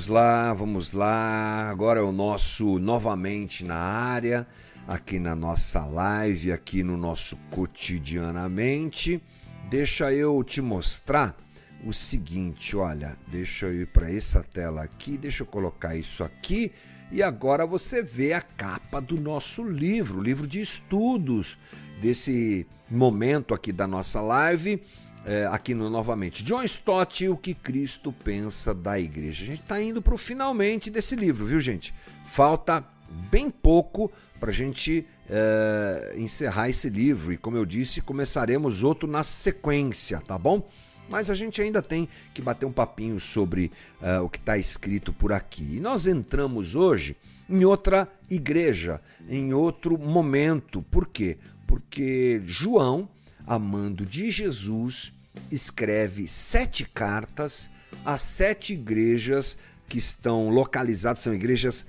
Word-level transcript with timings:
Vamos 0.00 0.08
lá, 0.08 0.54
vamos 0.54 0.92
lá. 0.92 1.68
Agora 1.68 2.00
é 2.00 2.02
o 2.02 2.10
nosso 2.10 2.78
novamente 2.78 3.64
na 3.64 3.76
área, 3.76 4.46
aqui 4.90 5.20
na 5.20 5.36
nossa 5.36 5.86
live, 5.86 6.50
aqui 6.50 6.82
no 6.82 6.96
nosso 6.96 7.36
cotidianamente. 7.48 9.22
Deixa 9.68 10.12
eu 10.12 10.42
te 10.42 10.60
mostrar 10.60 11.36
o 11.84 11.92
seguinte, 11.92 12.76
olha, 12.76 13.16
deixa 13.28 13.66
eu 13.66 13.82
ir 13.82 13.86
para 13.86 14.12
essa 14.12 14.42
tela 14.42 14.82
aqui, 14.82 15.16
deixa 15.16 15.44
eu 15.44 15.46
colocar 15.46 15.94
isso 15.94 16.24
aqui 16.24 16.72
e 17.12 17.22
agora 17.22 17.64
você 17.64 18.02
vê 18.02 18.32
a 18.32 18.40
capa 18.40 19.00
do 19.00 19.18
nosso 19.20 19.62
livro, 19.62 20.20
livro 20.20 20.44
de 20.44 20.60
estudos 20.60 21.56
desse 22.02 22.66
momento 22.90 23.54
aqui 23.54 23.70
da 23.70 23.86
nossa 23.86 24.20
live 24.20 24.82
é, 25.24 25.46
aqui 25.52 25.72
no 25.72 25.88
novamente. 25.88 26.42
John 26.42 26.64
Stott, 26.64 27.28
o 27.28 27.36
que 27.36 27.54
Cristo 27.54 28.12
pensa 28.12 28.74
da 28.74 28.98
igreja. 28.98 29.44
A 29.44 29.46
gente 29.46 29.62
está 29.62 29.80
indo 29.80 30.02
para 30.02 30.14
o 30.14 30.18
finalmente 30.18 30.90
desse 30.90 31.14
livro, 31.14 31.46
viu, 31.46 31.60
gente? 31.60 31.94
Falta 32.26 32.84
bem 33.30 33.50
pouco 33.50 34.10
para 34.38 34.50
a 34.50 34.54
gente 34.54 35.06
é, 35.28 36.14
encerrar 36.16 36.68
esse 36.68 36.88
livro. 36.88 37.32
E 37.32 37.36
como 37.36 37.56
eu 37.56 37.66
disse, 37.66 38.00
começaremos 38.00 38.82
outro 38.82 39.08
na 39.08 39.22
sequência, 39.22 40.20
tá 40.20 40.38
bom? 40.38 40.68
Mas 41.08 41.28
a 41.28 41.34
gente 41.34 41.60
ainda 41.60 41.82
tem 41.82 42.08
que 42.32 42.40
bater 42.40 42.66
um 42.66 42.72
papinho 42.72 43.18
sobre 43.18 43.72
uh, 44.00 44.22
o 44.22 44.28
que 44.28 44.38
está 44.38 44.56
escrito 44.56 45.12
por 45.12 45.32
aqui. 45.32 45.76
E 45.76 45.80
nós 45.80 46.06
entramos 46.06 46.76
hoje 46.76 47.16
em 47.48 47.64
outra 47.64 48.08
igreja, 48.30 49.00
em 49.28 49.52
outro 49.52 49.98
momento. 49.98 50.82
Por 50.82 51.08
quê? 51.08 51.36
Porque 51.66 52.40
João 52.44 53.08
amando 53.46 54.06
de 54.06 54.30
Jesus, 54.30 55.12
escreve 55.50 56.28
sete 56.28 56.84
cartas 56.84 57.68
a 58.04 58.16
sete 58.16 58.74
igrejas 58.74 59.56
que 59.88 59.98
estão 59.98 60.48
localizadas, 60.50 61.22
são 61.22 61.34
igrejas 61.34 61.84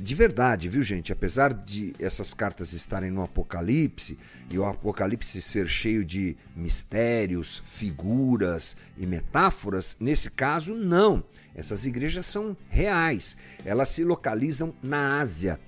de 0.00 0.14
verdade, 0.14 0.68
viu 0.68 0.82
gente? 0.82 1.12
Apesar 1.12 1.52
de 1.52 1.94
essas 1.98 2.34
cartas 2.34 2.72
estarem 2.72 3.10
no 3.10 3.22
Apocalipse 3.22 4.18
e 4.50 4.58
o 4.58 4.64
Apocalipse 4.64 5.40
ser 5.40 5.68
cheio 5.68 6.04
de 6.04 6.36
mistérios, 6.54 7.62
figuras 7.64 8.76
e 8.96 9.06
metáforas, 9.06 9.96
nesse 10.00 10.30
caso, 10.30 10.74
não. 10.74 11.24
Essas 11.54 11.86
igrejas 11.86 12.26
são 12.26 12.56
reais. 12.68 13.36
Elas 13.64 13.90
se 13.90 14.04
localizam 14.04 14.74
na 14.82 15.20
Ásia, 15.20 15.60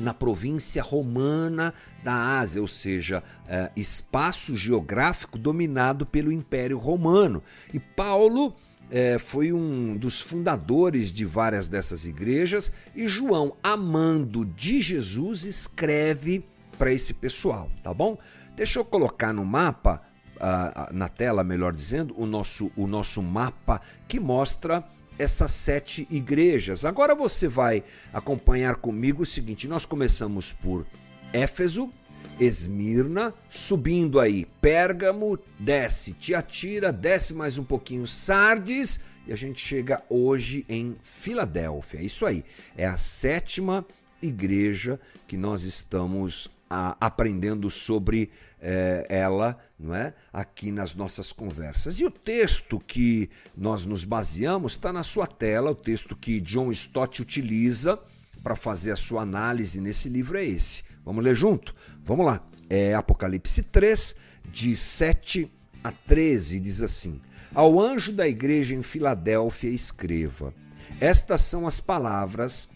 na 0.00 0.12
província 0.12 0.82
romana 0.82 1.72
da 2.02 2.38
Ásia, 2.38 2.60
ou 2.60 2.68
seja, 2.68 3.22
é, 3.48 3.70
espaço 3.76 4.56
geográfico 4.56 5.38
dominado 5.38 6.04
pelo 6.04 6.32
Império 6.32 6.78
Romano. 6.78 7.42
E 7.72 7.78
Paulo 7.78 8.56
é, 8.90 9.18
foi 9.18 9.52
um 9.52 9.96
dos 9.96 10.20
fundadores 10.20 11.12
de 11.12 11.24
várias 11.24 11.68
dessas 11.68 12.04
igrejas, 12.04 12.72
e 12.94 13.06
João, 13.06 13.56
amando 13.62 14.44
de 14.44 14.80
Jesus, 14.80 15.44
escreve 15.44 16.44
para 16.76 16.92
esse 16.92 17.14
pessoal, 17.14 17.70
tá 17.82 17.94
bom? 17.94 18.18
Deixa 18.56 18.78
eu 18.80 18.84
colocar 18.84 19.32
no 19.32 19.44
mapa, 19.44 20.02
uh, 20.36 20.92
na 20.92 21.08
tela, 21.08 21.44
melhor 21.44 21.72
dizendo, 21.72 22.14
o 22.16 22.26
nosso, 22.26 22.70
o 22.76 22.86
nosso 22.86 23.22
mapa 23.22 23.80
que 24.08 24.18
mostra 24.18 24.84
essas 25.18 25.52
sete 25.52 26.08
igrejas. 26.10 26.84
Agora 26.84 27.14
você 27.14 27.46
vai 27.46 27.84
acompanhar 28.12 28.76
comigo 28.76 29.22
o 29.22 29.26
seguinte: 29.26 29.68
nós 29.68 29.84
começamos 29.84 30.52
por 30.52 30.86
Éfeso, 31.32 31.92
Esmirna, 32.38 33.34
subindo 33.48 34.18
aí 34.18 34.46
Pérgamo, 34.60 35.38
desce 35.58 36.12
Tiatira, 36.12 36.92
desce 36.92 37.34
mais 37.34 37.58
um 37.58 37.64
pouquinho 37.64 38.06
Sardes 38.06 38.98
e 39.26 39.32
a 39.32 39.36
gente 39.36 39.60
chega 39.60 40.02
hoje 40.08 40.64
em 40.68 40.96
Filadélfia. 41.02 42.00
É 42.00 42.02
isso 42.02 42.24
aí, 42.24 42.44
é 42.76 42.86
a 42.86 42.96
sétima 42.96 43.86
igreja 44.22 44.98
que 45.28 45.36
nós 45.36 45.64
estamos 45.64 46.50
a, 46.70 46.96
aprendendo 47.00 47.68
sobre 47.68 48.30
é, 48.60 49.06
ela, 49.08 49.58
não 49.78 49.94
é? 49.94 50.14
Aqui 50.32 50.70
nas 50.70 50.94
nossas 50.94 51.32
conversas. 51.32 51.98
E 51.98 52.04
o 52.04 52.10
texto 52.10 52.78
que 52.78 53.28
nós 53.56 53.84
nos 53.84 54.04
baseamos 54.04 54.72
está 54.72 54.92
na 54.92 55.02
sua 55.02 55.26
tela. 55.26 55.72
O 55.72 55.74
texto 55.74 56.14
que 56.14 56.40
John 56.40 56.70
Stott 56.70 57.20
utiliza 57.20 57.98
para 58.42 58.54
fazer 58.54 58.92
a 58.92 58.96
sua 58.96 59.22
análise 59.22 59.80
nesse 59.80 60.08
livro 60.08 60.38
é 60.38 60.44
esse. 60.44 60.84
Vamos 61.04 61.24
ler 61.24 61.34
junto? 61.34 61.74
Vamos 62.04 62.26
lá. 62.26 62.44
É 62.68 62.94
Apocalipse 62.94 63.62
3, 63.62 64.14
de 64.52 64.76
7 64.76 65.50
a 65.82 65.90
13, 65.90 66.60
diz 66.60 66.82
assim: 66.82 67.20
Ao 67.54 67.80
anjo 67.80 68.12
da 68.12 68.28
igreja 68.28 68.74
em 68.74 68.82
Filadélfia, 68.82 69.70
escreva: 69.70 70.54
Estas 71.00 71.42
são 71.42 71.66
as 71.66 71.80
palavras 71.80 72.68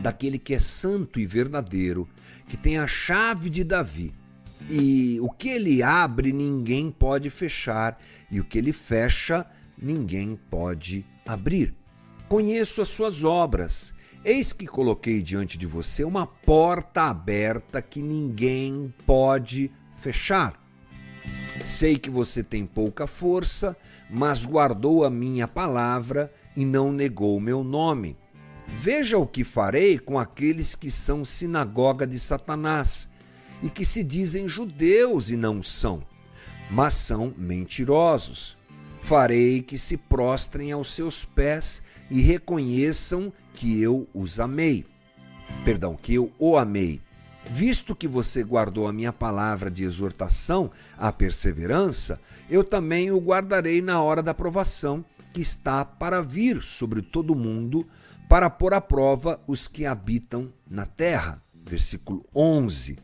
daquele 0.00 0.38
que 0.38 0.54
é 0.54 0.58
santo 0.58 1.20
e 1.20 1.26
verdadeiro 1.26 2.08
que 2.48 2.56
tem 2.56 2.78
a 2.78 2.86
chave 2.86 3.48
de 3.48 3.64
Davi. 3.64 4.14
E 4.68 5.18
o 5.20 5.30
que 5.30 5.48
ele 5.48 5.82
abre, 5.82 6.32
ninguém 6.32 6.90
pode 6.90 7.28
fechar, 7.30 8.00
e 8.30 8.40
o 8.40 8.44
que 8.44 8.58
ele 8.58 8.72
fecha, 8.72 9.46
ninguém 9.76 10.38
pode 10.50 11.04
abrir. 11.26 11.74
Conheço 12.28 12.80
as 12.80 12.88
suas 12.88 13.24
obras. 13.24 13.93
Eis 14.24 14.54
que 14.54 14.66
coloquei 14.66 15.20
diante 15.20 15.58
de 15.58 15.66
você 15.66 16.02
uma 16.02 16.26
porta 16.26 17.02
aberta 17.02 17.82
que 17.82 18.00
ninguém 18.00 18.92
pode 19.06 19.70
fechar. 19.98 20.58
Sei 21.62 21.98
que 21.98 22.08
você 22.08 22.42
tem 22.42 22.64
pouca 22.64 23.06
força, 23.06 23.76
mas 24.08 24.46
guardou 24.46 25.04
a 25.04 25.10
minha 25.10 25.46
palavra 25.46 26.32
e 26.56 26.64
não 26.64 26.90
negou 26.90 27.38
meu 27.38 27.62
nome. 27.62 28.16
Veja 28.66 29.18
o 29.18 29.26
que 29.26 29.44
farei 29.44 29.98
com 29.98 30.18
aqueles 30.18 30.74
que 30.74 30.90
são 30.90 31.22
sinagoga 31.22 32.06
de 32.06 32.18
Satanás 32.18 33.10
e 33.62 33.68
que 33.68 33.84
se 33.84 34.02
dizem 34.02 34.48
judeus 34.48 35.28
e 35.28 35.36
não 35.36 35.62
são, 35.62 36.02
mas 36.70 36.94
são 36.94 37.34
mentirosos. 37.36 38.56
Farei 39.02 39.60
que 39.60 39.76
se 39.76 39.98
prostrem 39.98 40.72
aos 40.72 40.94
seus 40.94 41.26
pés 41.26 41.82
e 42.10 42.22
reconheçam 42.22 43.30
que 43.54 43.80
eu 43.80 44.06
os 44.12 44.38
amei. 44.38 44.84
Perdão, 45.64 45.96
que 45.96 46.14
eu 46.14 46.32
o 46.38 46.56
amei. 46.56 47.00
Visto 47.50 47.94
que 47.94 48.08
você 48.08 48.42
guardou 48.42 48.88
a 48.88 48.92
minha 48.92 49.12
palavra 49.12 49.70
de 49.70 49.84
exortação 49.84 50.70
à 50.98 51.12
perseverança, 51.12 52.20
eu 52.48 52.64
também 52.64 53.10
o 53.10 53.20
guardarei 53.20 53.82
na 53.82 54.02
hora 54.02 54.22
da 54.22 54.34
provação 54.34 55.04
que 55.32 55.40
está 55.40 55.84
para 55.84 56.22
vir 56.22 56.62
sobre 56.62 57.02
todo 57.02 57.32
o 57.32 57.36
mundo 57.36 57.86
para 58.28 58.48
pôr 58.48 58.72
à 58.72 58.80
prova 58.80 59.40
os 59.46 59.68
que 59.68 59.84
habitam 59.84 60.52
na 60.68 60.86
terra. 60.86 61.42
Versículo 61.66 62.24
11. 62.34 62.98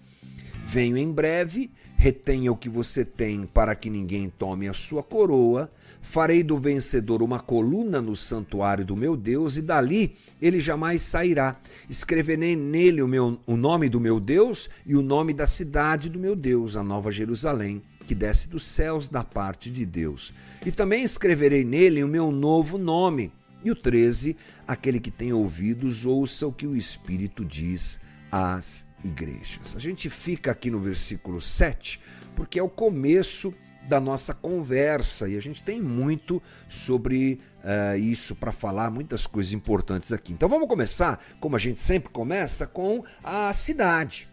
Venho 0.64 0.96
em 0.96 1.12
breve, 1.12 1.70
retenha 2.00 2.50
o 2.50 2.56
que 2.56 2.70
você 2.70 3.04
tem 3.04 3.44
para 3.44 3.74
que 3.74 3.90
ninguém 3.90 4.30
tome 4.30 4.66
a 4.66 4.72
sua 4.72 5.02
coroa. 5.02 5.70
Farei 6.00 6.42
do 6.42 6.58
vencedor 6.58 7.22
uma 7.22 7.38
coluna 7.38 8.00
no 8.00 8.16
santuário 8.16 8.86
do 8.86 8.96
meu 8.96 9.14
Deus, 9.14 9.58
e 9.58 9.62
dali 9.62 10.16
ele 10.40 10.60
jamais 10.60 11.02
sairá. 11.02 11.60
Escreverei 11.90 12.56
nele 12.56 13.02
o, 13.02 13.06
meu, 13.06 13.38
o 13.46 13.54
nome 13.54 13.90
do 13.90 14.00
meu 14.00 14.18
Deus 14.18 14.70
e 14.86 14.96
o 14.96 15.02
nome 15.02 15.34
da 15.34 15.46
cidade 15.46 16.08
do 16.08 16.18
meu 16.18 16.34
Deus, 16.34 16.74
a 16.74 16.82
Nova 16.82 17.12
Jerusalém, 17.12 17.82
que 18.08 18.14
desce 18.14 18.48
dos 18.48 18.62
céus 18.62 19.06
da 19.06 19.22
parte 19.22 19.70
de 19.70 19.84
Deus. 19.84 20.32
E 20.64 20.72
também 20.72 21.04
escreverei 21.04 21.64
nele 21.64 22.02
o 22.02 22.08
meu 22.08 22.32
novo 22.32 22.78
nome 22.78 23.30
e 23.62 23.70
o 23.70 23.76
13, 23.76 24.38
aquele 24.66 25.00
que 25.00 25.10
tem 25.10 25.34
ouvidos, 25.34 26.06
ouça 26.06 26.46
o 26.46 26.52
que 26.52 26.66
o 26.66 26.74
Espírito 26.74 27.44
diz 27.44 28.00
às 28.30 28.86
igrejas. 29.04 29.74
A 29.76 29.78
gente 29.78 30.08
fica 30.10 30.50
aqui 30.50 30.70
no 30.70 30.80
versículo 30.80 31.40
7, 31.40 32.00
porque 32.34 32.58
é 32.58 32.62
o 32.62 32.68
começo 32.68 33.52
da 33.88 34.00
nossa 34.00 34.34
conversa 34.34 35.28
e 35.28 35.36
a 35.36 35.40
gente 35.40 35.64
tem 35.64 35.80
muito 35.80 36.40
sobre 36.68 37.40
uh, 37.64 37.96
isso 37.98 38.34
para 38.34 38.52
falar, 38.52 38.90
muitas 38.90 39.26
coisas 39.26 39.52
importantes 39.52 40.12
aqui. 40.12 40.32
Então 40.32 40.48
vamos 40.48 40.68
começar, 40.68 41.20
como 41.40 41.56
a 41.56 41.58
gente 41.58 41.82
sempre 41.82 42.10
começa, 42.10 42.66
com 42.66 43.04
a 43.24 43.52
cidade. 43.52 44.28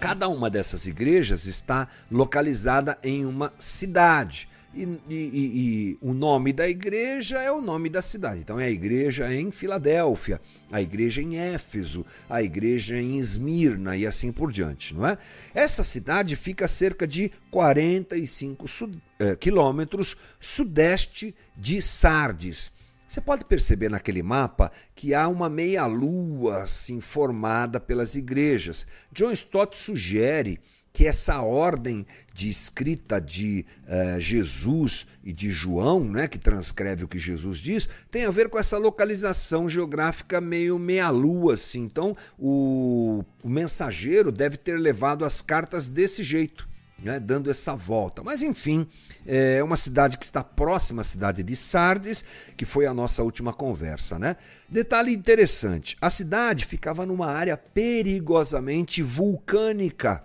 Cada 0.00 0.28
uma 0.28 0.48
dessas 0.48 0.86
igrejas 0.86 1.46
está 1.46 1.88
localizada 2.10 2.98
em 3.02 3.24
uma 3.26 3.52
cidade. 3.58 4.48
E, 4.76 5.00
e, 5.08 5.14
e, 5.14 5.98
o 6.00 6.12
nome 6.12 6.52
da 6.52 6.68
igreja 6.68 7.40
é 7.40 7.50
o 7.50 7.60
nome 7.60 7.88
da 7.88 8.02
cidade. 8.02 8.40
Então 8.40 8.58
é 8.58 8.64
a 8.64 8.70
igreja 8.70 9.32
em 9.32 9.50
Filadélfia, 9.50 10.40
a 10.70 10.82
igreja 10.82 11.22
em 11.22 11.38
Éfeso, 11.38 12.04
a 12.28 12.42
igreja 12.42 12.96
em 12.96 13.18
Esmirna 13.18 13.96
e 13.96 14.06
assim 14.06 14.32
por 14.32 14.50
diante, 14.50 14.94
não 14.94 15.06
é? 15.06 15.18
Essa 15.54 15.84
cidade 15.84 16.36
fica 16.36 16.64
a 16.64 16.68
cerca 16.68 17.06
de 17.06 17.30
45 17.50 18.68
sud 18.68 19.02
eh, 19.18 19.36
quilômetros 19.36 20.16
sudeste 20.40 21.34
de 21.56 21.80
Sardes. 21.80 22.72
Você 23.06 23.20
pode 23.20 23.44
perceber 23.44 23.88
naquele 23.88 24.22
mapa 24.24 24.72
que 24.94 25.14
há 25.14 25.28
uma 25.28 25.48
meia-lua 25.48 26.64
assim 26.64 27.00
formada 27.00 27.78
pelas 27.78 28.16
igrejas. 28.16 28.86
John 29.12 29.30
Stott 29.30 29.78
sugere 29.78 30.58
que 30.94 31.08
essa 31.08 31.42
ordem 31.42 32.06
de 32.32 32.48
escrita 32.48 33.20
de 33.20 33.66
uh, 33.82 34.20
Jesus 34.20 35.08
e 35.24 35.32
de 35.32 35.50
João, 35.50 36.04
né, 36.04 36.28
que 36.28 36.38
transcreve 36.38 37.02
o 37.02 37.08
que 37.08 37.18
Jesus 37.18 37.58
diz, 37.58 37.88
tem 38.12 38.24
a 38.24 38.30
ver 38.30 38.48
com 38.48 38.60
essa 38.60 38.78
localização 38.78 39.68
geográfica 39.68 40.40
meio 40.40 40.78
meia-lua. 40.78 41.54
Assim. 41.54 41.80
Então, 41.80 42.16
o, 42.38 43.24
o 43.42 43.48
mensageiro 43.48 44.30
deve 44.30 44.56
ter 44.56 44.78
levado 44.78 45.24
as 45.24 45.42
cartas 45.42 45.88
desse 45.88 46.22
jeito. 46.22 46.72
Né, 46.96 47.18
dando 47.18 47.50
essa 47.50 47.74
volta. 47.74 48.22
Mas 48.22 48.40
enfim, 48.40 48.86
é 49.26 49.62
uma 49.62 49.76
cidade 49.76 50.16
que 50.16 50.24
está 50.24 50.44
próxima 50.44 51.02
à 51.02 51.04
cidade 51.04 51.42
de 51.42 51.54
Sardes, 51.54 52.24
que 52.56 52.64
foi 52.64 52.86
a 52.86 52.94
nossa 52.94 53.22
última 53.22 53.52
conversa. 53.52 54.16
Né? 54.16 54.36
Detalhe 54.68 55.12
interessante: 55.12 55.98
a 56.00 56.08
cidade 56.08 56.64
ficava 56.64 57.04
numa 57.04 57.26
área 57.26 57.58
perigosamente 57.58 59.02
vulcânica. 59.02 60.24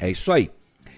É 0.00 0.10
isso 0.10 0.32
aí. 0.32 0.50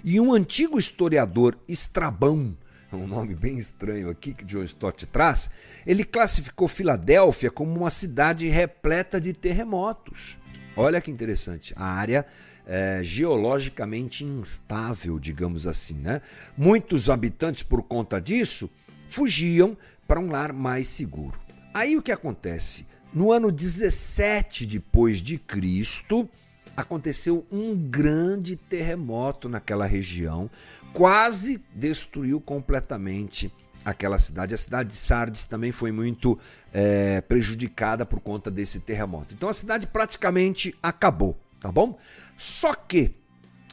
E 0.05 0.21
um 0.21 0.33
antigo 0.33 0.79
historiador, 0.79 1.57
Estrabão, 1.69 2.57
um 2.93 3.07
nome 3.07 3.35
bem 3.35 3.57
estranho 3.57 4.11
aqui 4.11 4.35
que 4.35 4.45
John 4.45 4.63
Stott 4.65 5.07
traz, 5.07 5.51
ele 5.87 6.05
classificou 6.05 6.69
Filadélfia 6.69 7.51
como 7.51 7.73
uma 7.79 7.91
cidade 7.91 8.49
repleta 8.49 9.21
de 9.21 9.33
terremotos. 9.33 10.39
Olha 10.77 11.01
que 11.01 11.11
interessante, 11.11 11.73
a 11.77 11.85
área 11.85 12.27
é, 12.67 13.01
geologicamente 13.03 14.25
instável, 14.25 15.19
digamos 15.19 15.67
assim. 15.67 15.95
Né? 15.95 16.23
Muitos 16.57 17.11
habitantes, 17.11 17.63
por 17.63 17.83
conta 17.83 18.21
disso, 18.21 18.71
fugiam 19.09 19.77
para 20.07 20.21
um 20.21 20.31
lar 20.31 20.53
mais 20.53 20.89
seguro. 20.89 21.39
Aí 21.75 21.97
o 21.97 22.03
que 22.03 22.13
acontece? 22.13 22.87
No 23.13 23.33
ano 23.33 23.53
17 23.53 24.67
depois 24.67 25.21
de 25.21 25.39
Cristo, 25.39 26.29
aconteceu 26.77 27.47
um 27.51 27.77
grande 27.77 28.57
terremoto 28.57 29.49
naquela 29.49 29.87
região, 29.87 30.51
quase 30.93 31.63
destruiu 31.75 32.41
completamente 32.41 33.53
aquela 33.85 34.19
cidade. 34.19 34.55
A 34.55 34.59
cidade 34.59 34.91
de 34.91 34.97
Sardes 34.97 35.45
também 35.45 35.73
foi 35.73 35.93
muito 35.93 36.39
é, 36.73 37.21
prejudicada 37.21 38.07
por 38.07 38.21
conta 38.21 38.51
desse 38.51 38.81
terremoto. 38.81 39.35
Então 39.35 39.49
a 39.49 39.55
cidade 39.55 39.87
praticamente 39.87 40.75
acabou, 40.83 41.39
tá 41.61 41.71
bom? 41.71 41.99
Só 42.37 42.75
que 42.75 43.15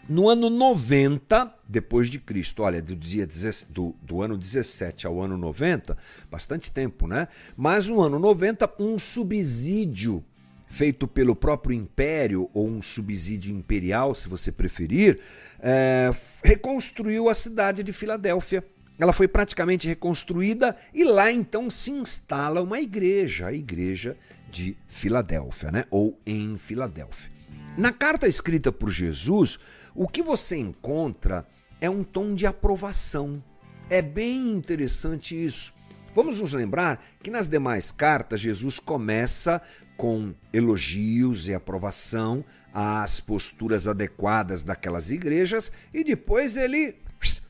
no 0.08 0.28
ano 0.28 0.50
90 0.50 1.60
depois 1.68 2.10
de 2.10 2.18
Cristo, 2.18 2.64
olha, 2.64 2.82
do, 2.82 2.96
dia, 2.96 3.28
do, 3.70 3.96
do 4.02 4.24
ano 4.24 4.36
17 4.36 5.06
ao 5.06 5.22
ano 5.22 5.38
90, 5.38 5.96
bastante 6.32 6.72
tempo, 6.72 7.06
né? 7.06 7.28
Mas 7.56 7.88
no 7.88 8.02
ano 8.02 8.18
90, 8.18 8.74
um 8.80 8.98
subsídio 8.98 10.26
feito 10.70 11.08
pelo 11.08 11.36
próprio 11.36 11.76
império, 11.76 12.50
ou 12.54 12.68
um 12.68 12.82
subsídio 12.82 13.54
imperial, 13.54 14.14
se 14.14 14.30
você 14.30 14.52
preferir, 14.52 15.20
é, 15.60 16.12
reconstruiu 16.44 17.28
a 17.28 17.34
cidade 17.34 17.84
de 17.84 17.92
Filadélfia. 17.92 18.64
Ela 18.98 19.12
foi 19.12 19.28
praticamente 19.28 19.88
reconstruída 19.88 20.76
e 20.94 21.04
lá 21.04 21.32
então 21.32 21.70
se 21.70 21.90
instala 21.90 22.62
uma 22.62 22.80
igreja, 22.80 23.48
a 23.48 23.54
igreja 23.54 24.16
de 24.52 24.78
Filadélfia, 24.88 25.72
né? 25.72 25.86
ou 25.90 26.20
em 26.26 26.58
Filadélfia. 26.58 27.32
Na 27.78 27.92
carta 27.92 28.28
escrita 28.28 28.72
por 28.72 28.92
Jesus, 28.92 29.58
o 29.96 30.08
que 30.08 30.22
você 30.22 30.58
encontra 30.58 31.48
é 31.80 31.90
um 31.90 32.04
tom 32.04 32.34
de 32.34 32.46
aprovação. 32.46 33.42
É 33.90 34.02
bem 34.02 34.52
interessante 34.52 35.42
isso. 35.42 35.74
Vamos 36.14 36.40
nos 36.40 36.52
lembrar 36.52 37.04
que 37.24 37.30
nas 37.30 37.48
demais 37.48 37.92
cartas 37.92 38.42
Jesus 38.42 38.80
começa 38.80 39.62
com 40.00 40.34
elogios 40.54 41.50
e 41.50 41.54
aprovação 41.54 42.46
às 42.74 43.20
posturas 43.20 43.86
adequadas 43.86 44.64
daquelas 44.64 45.12
igrejas 45.12 45.70
e 45.94 46.06
depois 46.06 46.56
ele 46.56 46.96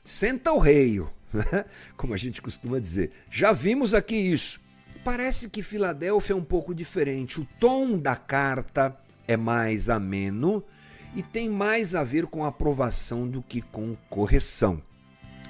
senta 0.04 0.52
o 0.52 0.58
rei, 0.58 1.00
né? 1.32 1.66
como 1.96 2.12
a 2.12 2.18
gente 2.18 2.42
costuma 2.42 2.80
dizer. 2.80 3.12
Já 3.30 3.52
vimos 3.52 3.94
aqui 3.94 4.16
isso. 4.16 4.60
Parece 5.04 5.48
que 5.48 5.62
Filadélfia 5.62 6.34
é 6.34 6.36
um 6.36 6.44
pouco 6.44 6.74
diferente. 6.74 7.40
O 7.40 7.48
tom 7.60 8.00
da 8.00 8.16
carta 8.16 8.98
é 9.28 9.38
mais 9.38 9.88
ameno 9.88 10.64
e 11.16 11.22
tem 11.22 11.48
mais 11.48 11.94
a 11.94 12.04
ver 12.04 12.26
com 12.26 12.44
aprovação 12.44 13.28
do 13.28 13.44
que 13.44 13.62
com 13.62 13.96
correção. 14.10 14.82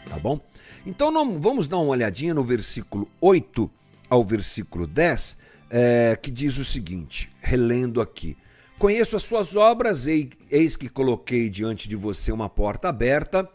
Tá 0.09 0.19
bom? 0.19 0.37
Então 0.85 1.39
vamos 1.39 1.65
dar 1.65 1.77
uma 1.77 1.91
olhadinha 1.91 2.33
no 2.33 2.43
versículo 2.43 3.09
8 3.21 3.71
ao 4.09 4.25
versículo 4.25 4.85
10 4.85 5.37
é, 5.69 6.17
que 6.21 6.31
diz 6.31 6.57
o 6.57 6.65
seguinte, 6.65 7.29
relendo 7.39 8.01
aqui: 8.01 8.35
Conheço 8.77 9.15
as 9.15 9.23
suas 9.23 9.55
obras, 9.55 10.07
eis 10.07 10.75
que 10.75 10.87
coloquei 10.87 11.49
diante 11.49 11.87
de 11.87 11.95
você 11.95 12.31
uma 12.31 12.49
porta 12.49 12.89
aberta 12.89 13.49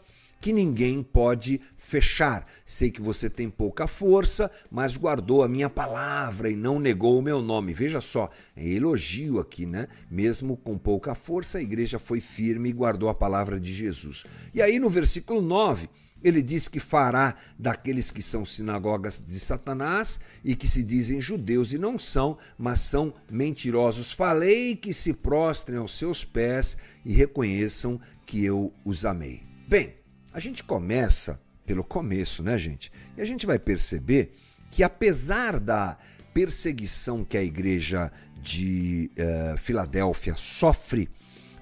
que 0.45 0.53
ninguém 0.53 1.01
pode 1.01 1.59
fechar. 1.75 2.45
Sei 2.63 2.91
que 2.91 3.01
você 3.01 3.27
tem 3.27 3.49
pouca 3.49 3.87
força, 3.87 4.51
mas 4.69 4.95
guardou 4.95 5.41
a 5.41 5.47
minha 5.47 5.67
palavra 5.67 6.51
e 6.51 6.55
não 6.55 6.79
negou 6.79 7.17
o 7.17 7.21
meu 7.23 7.41
nome. 7.41 7.73
Veja 7.73 7.99
só, 7.99 8.29
é 8.55 8.67
elogio 8.67 9.39
aqui, 9.39 9.65
né? 9.65 9.87
Mesmo 10.07 10.55
com 10.55 10.77
pouca 10.77 11.15
força, 11.15 11.57
a 11.57 11.63
igreja 11.63 11.97
foi 11.97 12.21
firme 12.21 12.69
e 12.69 12.73
guardou 12.73 13.09
a 13.09 13.15
palavra 13.15 13.59
de 13.59 13.73
Jesus. 13.73 14.23
E 14.53 14.61
aí 14.61 14.77
no 14.77 14.87
versículo 14.87 15.41
9, 15.41 15.89
ele 16.25 16.41
diz 16.41 16.67
que 16.67 16.79
fará 16.79 17.35
daqueles 17.57 18.09
que 18.09 18.19
são 18.19 18.43
sinagogas 18.43 19.19
de 19.23 19.39
Satanás 19.39 20.19
e 20.43 20.55
que 20.55 20.67
se 20.67 20.81
dizem 20.81 21.21
judeus 21.21 21.71
e 21.71 21.77
não 21.77 21.99
são, 21.99 22.35
mas 22.57 22.79
são 22.79 23.13
mentirosos. 23.29 24.11
Falei 24.11 24.75
que 24.75 24.91
se 24.91 25.13
prostrem 25.13 25.77
aos 25.77 25.95
seus 25.95 26.25
pés 26.25 26.77
e 27.05 27.13
reconheçam 27.13 28.01
que 28.25 28.43
eu 28.43 28.73
os 28.83 29.05
amei. 29.05 29.43
Bem, 29.67 29.93
a 30.33 30.39
gente 30.39 30.63
começa 30.63 31.39
pelo 31.63 31.83
começo, 31.83 32.41
né, 32.41 32.57
gente? 32.57 32.91
E 33.15 33.21
a 33.21 33.25
gente 33.25 33.45
vai 33.45 33.59
perceber 33.59 34.33
que 34.71 34.81
apesar 34.81 35.59
da 35.59 35.95
perseguição 36.33 37.23
que 37.23 37.37
a 37.37 37.43
igreja 37.43 38.11
de 38.41 39.11
uh, 39.13 39.59
Filadélfia 39.59 40.33
sofre, 40.35 41.07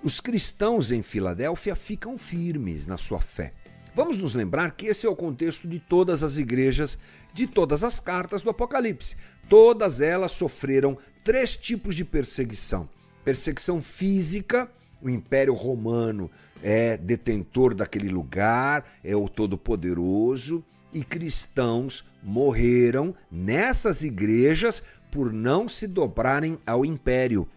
os 0.02 0.22
cristãos 0.22 0.90
em 0.90 1.04
Filadélfia 1.04 1.76
ficam 1.76 2.18
firmes 2.18 2.86
na 2.86 2.96
sua 2.96 3.20
fé. 3.20 3.54
Vamos 3.96 4.18
nos 4.18 4.34
lembrar 4.34 4.72
que 4.72 4.88
esse 4.88 5.06
é 5.06 5.10
o 5.10 5.16
contexto 5.16 5.68
de 5.68 5.80
todas 5.80 6.24
as 6.24 6.38
igrejas, 6.38 6.98
de 7.32 7.46
todas 7.46 7.84
as 7.84 8.00
cartas 8.00 8.42
do 8.42 8.50
Apocalipse. 8.50 9.16
Todas 9.48 10.02
elas 10.02 10.32
sofreram 10.32 10.98
três 11.24 11.56
tipos 11.56 11.94
de 11.94 12.04
perseguição: 12.04 12.90
perseguição 13.24 13.84
física, 13.84 14.68
o 15.00 15.10
Império 15.10 15.54
Romano 15.54 16.32
é 16.64 16.98
detentor 16.98 17.76
daquele 17.76 18.10
lugar, 18.10 18.84
é 19.04 19.16
o 19.16 19.30
Todo-Poderoso, 19.30 20.64
e 20.92 21.04
cristãos 21.04 22.04
morreram 22.24 23.14
nessas 23.30 24.02
igrejas 24.02 24.82
por 25.12 25.32
não 25.32 25.70
se 25.70 25.88
dobrarem 25.88 26.58
ao 26.66 26.84
império. 26.84 27.48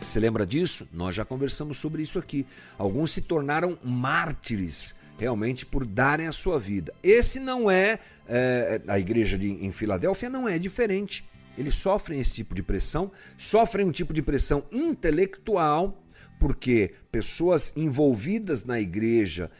Você 0.00 0.20
lembra 0.20 0.46
disso? 0.46 0.86
Nós 0.92 1.16
já 1.16 1.24
conversamos 1.24 1.78
sobre 1.78 2.02
isso 2.02 2.18
aqui. 2.18 2.46
Alguns 2.78 3.10
se 3.12 3.22
tornaram 3.22 3.76
mártires 3.82 4.94
realmente 5.18 5.64
por 5.64 5.86
darem 5.86 6.26
a 6.26 6.32
sua 6.32 6.58
vida. 6.58 6.92
Esse 7.02 7.38
não 7.40 7.70
é, 7.70 7.98
é 8.28 8.80
a 8.86 8.98
igreja 8.98 9.38
de, 9.38 9.48
em 9.48 9.72
Filadélfia 9.72 10.28
não 10.28 10.48
é 10.48 10.58
diferente. 10.58 11.24
Eles 11.56 11.76
sofrem 11.76 12.20
esse 12.20 12.34
tipo 12.34 12.54
de 12.54 12.62
pressão, 12.62 13.12
sofrem 13.38 13.86
um 13.86 13.92
tipo 13.92 14.12
de 14.12 14.22
pressão 14.22 14.64
intelectual, 14.72 16.02
porque 16.38 16.94
pessoas 17.12 17.72
envolvidas 17.76 18.64
na 18.64 18.80
igreja 18.80 19.50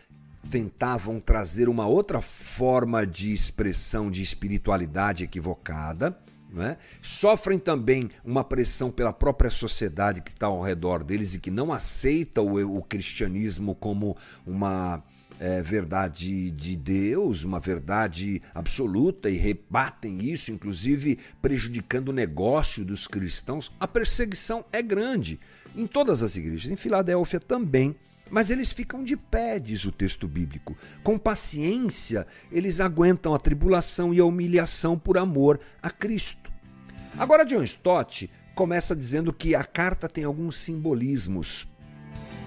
tentavam 0.51 1.21
trazer 1.21 1.69
uma 1.69 1.87
outra 1.87 2.21
forma 2.21 3.07
de 3.07 3.33
expressão 3.33 4.11
de 4.11 4.23
espiritualidade 4.23 5.25
equivocada. 5.25 6.19
É? 6.57 6.77
Sofrem 7.03 7.59
também 7.59 8.09
uma 8.25 8.45
pressão 8.45 8.89
pela 8.89 9.13
própria 9.13 9.51
sociedade 9.51 10.21
que 10.21 10.31
está 10.31 10.47
ao 10.47 10.63
redor 10.63 11.03
deles 11.03 11.35
e 11.35 11.41
que 11.41 11.51
não 11.51 11.73
aceita 11.73 12.41
o, 12.41 12.79
o 12.79 12.81
cristianismo 12.81 13.75
como 13.75 14.17
uma 14.47 15.03
é, 15.39 15.63
verdade 15.63 16.51
de 16.51 16.77
Deus, 16.77 17.45
uma 17.45 17.59
verdade 17.61 18.41
absoluta 18.55 19.29
e 19.29 19.37
rebatem 19.37 20.23
isso, 20.25 20.53
inclusive 20.53 21.19
prejudicando 21.43 22.09
o 22.09 22.13
negócio 22.13 22.85
dos 22.85 23.07
cristãos, 23.07 23.73
a 23.79 23.87
perseguição 23.89 24.65
é 24.73 24.83
grande 24.83 25.41
em 25.77 25.87
todas 25.87 26.23
as 26.23 26.37
igrejas. 26.37 26.71
Em 26.71 26.77
Filadélfia 26.77 27.41
também 27.41 27.97
Mas 28.31 28.51
eles 28.51 28.73
ficam 28.73 29.05
de 29.05 29.19
pé, 29.19 29.59
diz 29.59 29.85
o 29.85 29.93
texto 29.93 30.27
bíblico. 30.27 30.75
Com 31.03 31.19
paciência, 31.19 32.27
eles 32.51 32.81
aguentam 32.81 33.35
a 33.35 33.39
tribulação 33.39 34.15
e 34.15 34.19
a 34.19 34.25
humilhação 34.25 34.99
por 34.99 35.19
amor 35.19 35.61
a 35.83 35.91
Cristo. 35.91 36.51
Agora, 37.19 37.45
John 37.45 37.63
Stott 37.63 38.31
começa 38.55 38.97
dizendo 38.97 39.31
que 39.31 39.55
a 39.55 39.63
carta 39.63 40.09
tem 40.09 40.25
alguns 40.25 40.57
simbolismos 40.57 41.69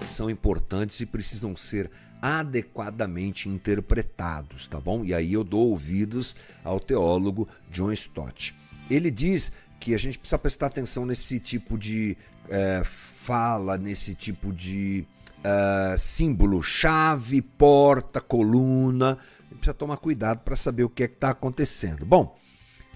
são 0.06 0.30
importantes 0.30 1.00
e 1.00 1.06
precisam 1.06 1.56
ser 1.56 1.90
adequadamente 2.20 3.48
interpretados, 3.48 4.66
tá 4.66 4.80
bom? 4.80 5.04
E 5.04 5.14
aí 5.14 5.32
eu 5.32 5.44
dou 5.44 5.70
ouvidos 5.70 6.34
ao 6.64 6.80
teólogo 6.80 7.48
John 7.70 7.92
Stott. 7.92 8.54
Ele 8.90 9.10
diz 9.10 9.52
que 9.78 9.94
a 9.94 9.98
gente 9.98 10.18
precisa 10.18 10.38
prestar 10.38 10.66
atenção 10.66 11.06
nesse 11.06 11.38
tipo 11.38 11.78
de 11.78 12.16
é, 12.48 12.82
fala, 12.84 13.76
nesse 13.76 14.14
tipo 14.14 14.52
de 14.52 15.06
é, 15.44 15.96
símbolo, 15.96 16.62
chave, 16.62 17.42
porta, 17.42 18.20
coluna. 18.20 19.18
Precisa 19.48 19.74
tomar 19.74 19.98
cuidado 19.98 20.40
para 20.40 20.56
saber 20.56 20.84
o 20.84 20.88
que 20.88 21.02
é 21.02 21.06
está 21.06 21.30
acontecendo. 21.30 22.04
Bom, 22.04 22.36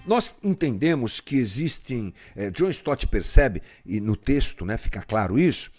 nós 0.05 0.37
entendemos 0.43 1.19
que 1.19 1.37
existem, 1.37 2.13
é, 2.35 2.49
John 2.51 2.69
Stott 2.69 3.07
percebe, 3.07 3.61
e 3.85 4.01
no 4.01 4.15
texto 4.15 4.65
né, 4.65 4.77
fica 4.77 5.01
claro 5.01 5.39
isso, 5.39 5.71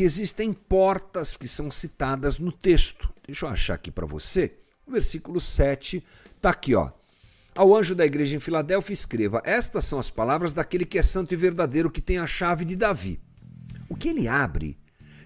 que 0.00 0.04
existem 0.04 0.50
portas 0.50 1.36
que 1.36 1.46
são 1.46 1.70
citadas 1.70 2.38
no 2.38 2.50
texto. 2.50 3.12
Deixa 3.26 3.44
eu 3.44 3.50
achar 3.50 3.74
aqui 3.74 3.90
para 3.90 4.06
você. 4.06 4.54
O 4.86 4.92
versículo 4.92 5.38
7 5.38 6.02
está 6.34 6.48
aqui, 6.48 6.74
ó. 6.74 6.90
Ao 7.54 7.76
anjo 7.76 7.94
da 7.94 8.06
igreja 8.06 8.34
em 8.34 8.40
Filadélfia, 8.40 8.94
escreva: 8.94 9.42
Estas 9.44 9.84
são 9.84 9.98
as 9.98 10.08
palavras 10.08 10.54
daquele 10.54 10.86
que 10.86 10.98
é 10.98 11.02
santo 11.02 11.34
e 11.34 11.36
verdadeiro, 11.36 11.90
que 11.90 12.00
tem 12.00 12.16
a 12.16 12.26
chave 12.26 12.64
de 12.64 12.76
Davi. 12.76 13.20
O 13.90 13.94
que 13.94 14.08
ele 14.08 14.26
abre, 14.26 14.78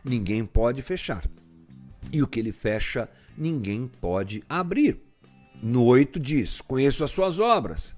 ninguém 0.04 0.44
pode 0.44 0.82
fechar. 0.82 1.24
E 2.10 2.20
o 2.20 2.26
que 2.26 2.40
ele 2.40 2.50
fecha, 2.50 3.08
ninguém 3.38 3.86
pode 3.86 4.42
abrir. 4.48 5.00
No 5.62 5.84
8 5.84 6.18
diz: 6.18 6.60
Conheço 6.60 7.04
as 7.04 7.12
suas 7.12 7.38
obras. 7.38 7.94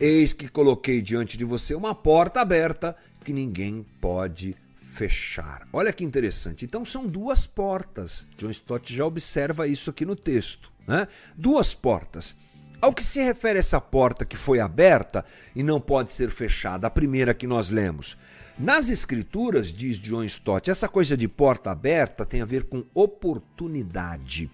Eis 0.00 0.32
que 0.32 0.48
coloquei 0.48 1.02
diante 1.02 1.36
de 1.36 1.44
você 1.44 1.74
uma 1.74 1.94
porta 1.94 2.40
aberta 2.40 2.96
que 3.22 3.30
ninguém 3.30 3.84
pode 4.00 4.56
fechar. 4.94 5.66
Olha 5.72 5.92
que 5.92 6.04
interessante. 6.04 6.64
Então 6.64 6.84
são 6.84 7.04
duas 7.04 7.46
portas. 7.46 8.26
John 8.38 8.50
Stott 8.50 8.94
já 8.94 9.04
observa 9.04 9.66
isso 9.66 9.90
aqui 9.90 10.06
no 10.06 10.14
texto. 10.14 10.72
Né? 10.86 11.08
Duas 11.36 11.74
portas. 11.74 12.36
Ao 12.80 12.92
que 12.92 13.02
se 13.02 13.20
refere 13.20 13.58
essa 13.58 13.80
porta 13.80 14.24
que 14.24 14.36
foi 14.36 14.60
aberta 14.60 15.24
e 15.54 15.62
não 15.62 15.80
pode 15.80 16.12
ser 16.12 16.30
fechada, 16.30 16.86
a 16.86 16.90
primeira 16.90 17.34
que 17.34 17.46
nós 17.46 17.70
lemos. 17.70 18.16
Nas 18.56 18.88
Escrituras, 18.88 19.72
diz 19.72 19.98
John 19.98 20.22
Stott, 20.24 20.70
essa 20.70 20.88
coisa 20.88 21.16
de 21.16 21.26
porta 21.26 21.72
aberta 21.72 22.24
tem 22.24 22.40
a 22.40 22.46
ver 22.46 22.64
com 22.64 22.84
oportunidade. 22.94 24.48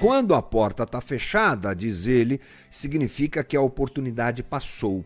Quando 0.00 0.34
a 0.34 0.40
porta 0.40 0.84
está 0.84 1.00
fechada, 1.00 1.74
diz 1.74 2.06
ele, 2.06 2.40
significa 2.70 3.44
que 3.44 3.56
a 3.56 3.60
oportunidade 3.60 4.42
passou. 4.42 5.04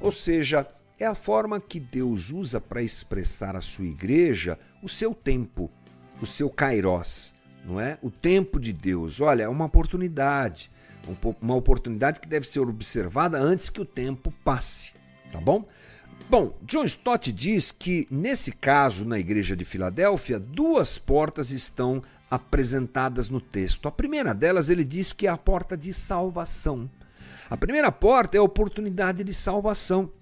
Ou 0.00 0.12
seja, 0.12 0.66
é 1.00 1.06
a 1.06 1.14
forma 1.14 1.58
que 1.58 1.80
Deus 1.80 2.30
usa 2.30 2.60
para 2.60 2.82
expressar 2.82 3.56
à 3.56 3.60
sua 3.62 3.86
igreja 3.86 4.58
o 4.82 4.88
seu 4.88 5.14
tempo, 5.14 5.70
o 6.20 6.26
seu 6.26 6.50
kairós, 6.50 7.34
não 7.64 7.80
é? 7.80 7.98
O 8.02 8.10
tempo 8.10 8.60
de 8.60 8.70
Deus. 8.70 9.18
Olha, 9.18 9.44
é 9.44 9.48
uma 9.48 9.64
oportunidade, 9.64 10.70
uma 11.40 11.54
oportunidade 11.54 12.20
que 12.20 12.28
deve 12.28 12.46
ser 12.46 12.60
observada 12.60 13.38
antes 13.38 13.70
que 13.70 13.80
o 13.80 13.84
tempo 13.84 14.30
passe, 14.44 14.92
tá 15.32 15.40
bom? 15.40 15.66
Bom, 16.28 16.54
John 16.62 16.84
Stott 16.84 17.32
diz 17.32 17.70
que 17.72 18.06
nesse 18.10 18.52
caso, 18.52 19.06
na 19.06 19.18
igreja 19.18 19.56
de 19.56 19.64
Filadélfia, 19.64 20.38
duas 20.38 20.98
portas 20.98 21.50
estão 21.50 22.02
apresentadas 22.30 23.30
no 23.30 23.40
texto. 23.40 23.88
A 23.88 23.90
primeira 23.90 24.34
delas, 24.34 24.68
ele 24.68 24.84
diz 24.84 25.14
que 25.14 25.26
é 25.26 25.30
a 25.30 25.38
porta 25.38 25.76
de 25.78 25.94
salvação. 25.94 26.88
A 27.48 27.56
primeira 27.56 27.90
porta 27.90 28.36
é 28.36 28.38
a 28.38 28.44
oportunidade 28.44 29.24
de 29.24 29.34
salvação 29.34 30.12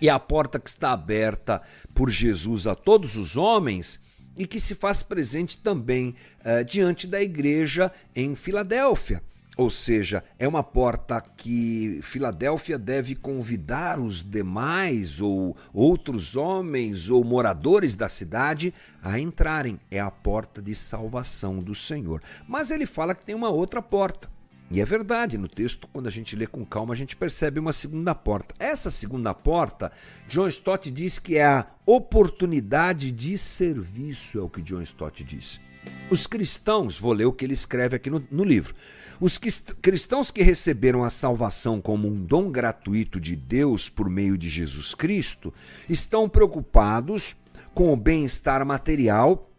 e 0.00 0.08
a 0.08 0.18
porta 0.18 0.58
que 0.58 0.68
está 0.68 0.92
aberta 0.92 1.60
por 1.94 2.10
Jesus 2.10 2.66
a 2.66 2.74
todos 2.74 3.16
os 3.16 3.36
homens 3.36 4.00
e 4.36 4.46
que 4.46 4.60
se 4.60 4.74
faz 4.74 5.02
presente 5.02 5.58
também 5.58 6.14
eh, 6.44 6.64
diante 6.64 7.06
da 7.06 7.20
igreja 7.20 7.92
em 8.14 8.34
Filadélfia. 8.34 9.22
Ou 9.56 9.68
seja, 9.68 10.24
é 10.38 10.48
uma 10.48 10.62
porta 10.62 11.20
que 11.20 12.00
Filadélfia 12.02 12.78
deve 12.78 13.14
convidar 13.14 14.00
os 14.00 14.22
demais 14.22 15.20
ou 15.20 15.54
outros 15.74 16.34
homens 16.34 17.10
ou 17.10 17.22
moradores 17.22 17.94
da 17.94 18.08
cidade 18.08 18.72
a 19.02 19.18
entrarem. 19.18 19.78
É 19.90 20.00
a 20.00 20.10
porta 20.10 20.62
de 20.62 20.74
salvação 20.74 21.58
do 21.58 21.74
Senhor. 21.74 22.22
Mas 22.48 22.70
ele 22.70 22.86
fala 22.86 23.14
que 23.14 23.24
tem 23.24 23.34
uma 23.34 23.50
outra 23.50 23.82
porta 23.82 24.30
e 24.70 24.80
é 24.80 24.84
verdade, 24.84 25.36
no 25.36 25.48
texto, 25.48 25.88
quando 25.92 26.06
a 26.06 26.10
gente 26.10 26.36
lê 26.36 26.46
com 26.46 26.64
calma, 26.64 26.94
a 26.94 26.96
gente 26.96 27.16
percebe 27.16 27.58
uma 27.58 27.72
segunda 27.72 28.14
porta. 28.14 28.54
Essa 28.56 28.88
segunda 28.88 29.34
porta, 29.34 29.90
John 30.28 30.46
Stott 30.46 30.88
diz 30.92 31.18
que 31.18 31.36
é 31.36 31.44
a 31.44 31.66
oportunidade 31.84 33.10
de 33.10 33.36
serviço, 33.36 34.38
é 34.38 34.42
o 34.42 34.48
que 34.48 34.62
John 34.62 34.80
Stott 34.82 35.24
diz. 35.24 35.60
Os 36.08 36.26
cristãos, 36.26 37.00
vou 37.00 37.12
ler 37.12 37.24
o 37.24 37.32
que 37.32 37.44
ele 37.44 37.54
escreve 37.54 37.96
aqui 37.96 38.08
no, 38.08 38.24
no 38.30 38.44
livro. 38.44 38.74
Os 39.20 39.38
cristãos 39.38 40.30
que 40.30 40.42
receberam 40.42 41.02
a 41.02 41.10
salvação 41.10 41.80
como 41.80 42.06
um 42.06 42.24
dom 42.24 42.48
gratuito 42.48 43.18
de 43.18 43.34
Deus 43.34 43.88
por 43.88 44.08
meio 44.08 44.38
de 44.38 44.48
Jesus 44.48 44.94
Cristo 44.94 45.52
estão 45.88 46.28
preocupados 46.28 47.34
com 47.74 47.92
o 47.92 47.96
bem-estar 47.96 48.64
material 48.64 49.50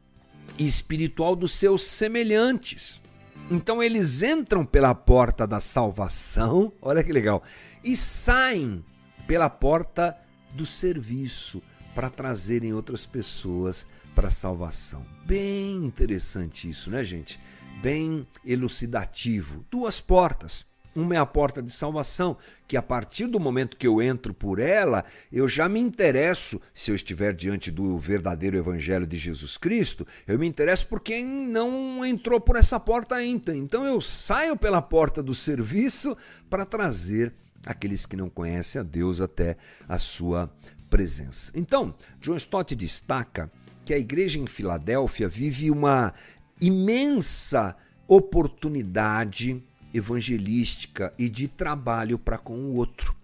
e 0.58 0.66
espiritual 0.66 1.36
dos 1.36 1.52
seus 1.52 1.84
semelhantes. 1.84 3.02
Então 3.50 3.82
eles 3.84 4.22
entram 4.24 4.66
pela 4.66 4.96
porta 4.96 5.46
da 5.46 5.60
salvação, 5.60 6.72
olha 6.82 7.04
que 7.04 7.12
legal, 7.12 7.44
e 7.84 7.96
saem 7.98 8.84
pela 9.28 9.50
porta 9.50 10.18
do 10.54 10.66
serviço 10.66 11.62
para 11.94 12.10
trazerem 12.10 12.74
outras 12.74 13.06
pessoas 13.06 13.86
para 14.16 14.28
a 14.28 14.32
salvação. 14.32 15.06
Bem 15.26 15.86
interessante 15.86 16.70
isso, 16.70 16.90
né, 16.90 17.04
gente? 17.04 17.40
Bem 17.82 18.28
elucidativo. 18.46 19.66
Duas 19.70 20.00
portas. 20.00 20.66
Uma 20.96 21.16
é 21.16 21.18
a 21.18 21.26
porta 21.26 21.62
de 21.62 21.72
salvação, 21.72 22.38
que 22.68 22.76
a 22.76 22.82
partir 22.82 23.28
do 23.28 23.40
momento 23.40 23.78
que 23.78 23.88
eu 23.88 24.02
entro 24.02 24.34
por 24.34 24.60
ela, 24.60 25.06
eu 25.32 25.48
já 25.48 25.70
me 25.70 25.80
interesso, 25.80 26.62
se 26.74 26.92
eu 26.92 26.96
estiver 26.96 27.34
diante 27.34 27.72
do 27.72 27.98
verdadeiro 27.98 28.58
evangelho 28.58 29.08
de 29.08 29.18
Jesus 29.18 29.58
Cristo, 29.58 30.06
eu 30.28 30.38
me 30.38 30.48
interesso 30.48 30.88
por 30.88 31.00
quem 31.00 31.26
não 31.26 32.06
entrou 32.06 32.40
por 32.40 32.56
essa 32.56 32.80
porta 32.80 33.16
ainda. 33.16 33.56
Então 33.56 33.86
eu 33.86 34.02
saio 34.02 34.58
pela 34.58 34.82
porta 34.82 35.24
do 35.24 35.34
serviço 35.34 36.18
para 36.50 36.66
trazer 36.66 37.34
aqueles 37.66 38.06
que 38.06 38.16
não 38.16 38.30
conhecem 38.30 38.82
a 38.82 38.84
Deus 38.84 39.22
até 39.22 39.58
a 39.88 39.98
sua 39.98 40.52
presença. 40.90 41.52
Então, 41.56 41.96
John 42.20 42.36
Stott 42.36 42.76
destaca 42.76 43.50
que 43.86 43.94
a 43.94 43.98
igreja 43.98 44.38
em 44.40 44.46
Filadélfia 44.46 45.30
vive 45.30 45.72
uma 45.72 46.14
imensa 46.60 47.76
oportunidade 48.08 49.64
evangelística 49.94 51.14
e 51.18 51.30
de 51.30 51.48
trabalho 51.48 52.18
para 52.18 52.38
com 52.38 52.54
o 52.54 52.76
outro. 52.76 53.16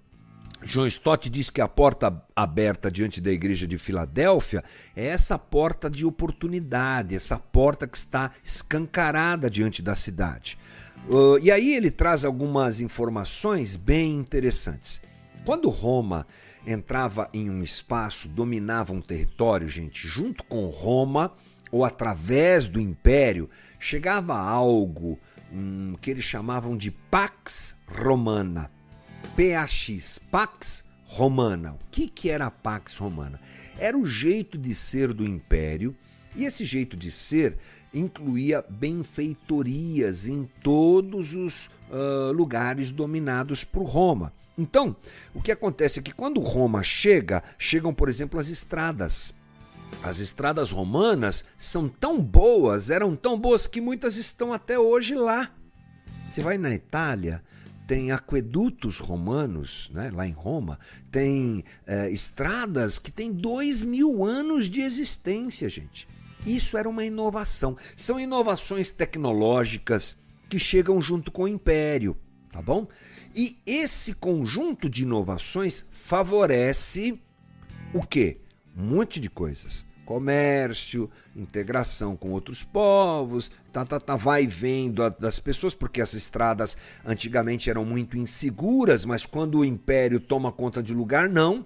John 0.64 0.88
Stott 0.88 1.30
diz 1.30 1.50
que 1.50 1.62
a 1.62 1.68
porta 1.68 2.22
aberta 2.36 2.90
diante 2.90 3.22
da 3.22 3.32
igreja 3.32 3.68
de 3.68 3.78
Filadélfia 3.78 4.64
é 4.96 5.06
essa 5.06 5.38
porta 5.38 5.90
de 5.90 6.06
oportunidade, 6.06 7.16
essa 7.16 7.38
porta 7.38 7.88
que 7.88 7.98
está 7.98 8.32
escancarada 8.44 9.50
diante 9.50 9.82
da 9.82 9.96
cidade. 9.96 10.58
Uh, 11.08 11.38
e 11.40 11.52
aí 11.52 11.76
ele 11.76 11.92
traz 11.92 12.26
algumas 12.26 12.80
informações 12.80 13.76
bem 13.76 14.16
interessantes. 14.16 15.00
Quando 15.46 15.70
Roma 15.70 16.26
entrava 16.66 17.30
em 17.32 17.50
um 17.50 17.64
espaço, 17.64 18.28
dominava 18.28 18.92
um 18.92 19.02
território, 19.02 19.70
gente, 19.70 20.08
junto 20.08 20.44
com 20.44 20.66
Roma 20.68 21.32
ou 21.72 21.86
através 21.86 22.68
do 22.68 22.80
império, 22.80 23.50
chegava 23.80 24.38
algo 24.38 25.20
um, 25.52 25.96
que 26.02 26.12
eles 26.12 26.24
chamavam 26.24 26.78
de 26.78 26.92
Pax 26.92 27.76
Romana. 27.88 28.72
PAX, 29.36 30.20
Pax 30.32 30.86
Romana. 31.06 31.74
O 31.74 31.80
que, 31.92 32.08
que 32.08 32.30
era 32.30 32.48
a 32.48 32.52
Pax 32.52 32.98
Romana? 32.98 33.40
Era 33.78 33.98
o 33.98 34.06
jeito 34.06 34.58
de 34.58 34.74
ser 34.74 35.14
do 35.14 35.26
império, 35.26 35.96
e 36.36 36.46
esse 36.46 36.66
jeito 36.66 36.96
de 36.96 37.12
ser 37.12 37.58
incluía 37.94 38.64
benfeitorias 38.70 40.28
em 40.28 40.48
todos 40.62 41.34
os 41.34 41.70
uh, 41.90 42.32
lugares 42.32 42.92
dominados 42.92 43.64
por 43.64 43.84
Roma. 43.84 44.34
Então, 44.58 44.96
o 45.34 45.42
que 45.42 45.52
acontece 45.52 46.00
é 46.00 46.04
que 46.04 46.12
quando 46.12 46.40
Roma 46.42 46.84
chega, 46.84 47.44
chegam, 47.58 47.94
por 47.94 48.10
exemplo, 48.10 48.40
as 48.40 48.50
estradas. 48.50 49.34
As 50.04 50.20
estradas 50.20 50.72
romanas 50.72 51.44
são 51.58 51.90
tão 51.90 52.22
boas, 52.22 52.90
eram 52.90 53.16
tão 53.16 53.40
boas 53.40 53.68
que 53.68 53.82
muitas 53.82 54.16
estão 54.16 54.54
até 54.54 54.78
hoje 54.80 55.16
lá. 55.16 55.52
Você 56.32 56.42
vai 56.42 56.58
na 56.58 56.74
Itália, 56.74 57.44
tem 57.88 58.12
aquedutos 58.12 59.00
romanos, 59.00 59.90
né, 59.94 60.12
lá 60.14 60.28
em 60.28 60.32
Roma, 60.32 60.80
tem 61.10 61.64
é, 61.86 62.10
estradas 62.12 63.00
que 63.00 63.12
têm 63.12 63.32
dois 63.32 63.82
mil 63.82 64.24
anos 64.24 64.70
de 64.70 64.82
existência, 64.82 65.68
gente. 65.68 66.08
Isso 66.46 66.78
era 66.78 66.88
uma 66.88 67.04
inovação. 67.04 67.76
São 67.96 68.20
inovações 68.20 68.92
tecnológicas 68.92 70.18
que 70.48 70.60
chegam 70.60 71.02
junto 71.02 71.32
com 71.32 71.44
o 71.44 71.48
império, 71.48 72.16
tá 72.52 72.62
bom? 72.62 72.88
E 73.36 73.58
esse 73.66 74.14
conjunto 74.14 74.90
de 74.90 75.04
inovações 75.04 75.86
favorece 75.92 77.22
o 77.94 78.02
quê? 78.02 78.42
Um 78.78 78.84
monte 78.84 79.20
de 79.20 79.30
coisas. 79.30 79.86
Comércio, 80.06 81.10
integração 81.36 82.16
com 82.16 82.32
outros 82.32 82.64
povos, 82.64 83.52
tá, 83.74 83.84
tá, 83.84 84.00
tá, 84.00 84.16
vai 84.16 84.48
vem 84.48 84.94
das 85.20 85.38
pessoas, 85.38 85.74
porque 85.74 86.00
as 86.00 86.14
estradas 86.14 86.78
antigamente 87.06 87.70
eram 87.70 87.84
muito 87.84 88.18
inseguras, 88.18 89.04
mas 89.04 89.26
quando 89.26 89.60
o 89.60 89.66
império 89.66 90.20
toma 90.20 90.50
conta 90.50 90.82
de 90.82 90.94
lugar, 90.94 91.28
não 91.28 91.66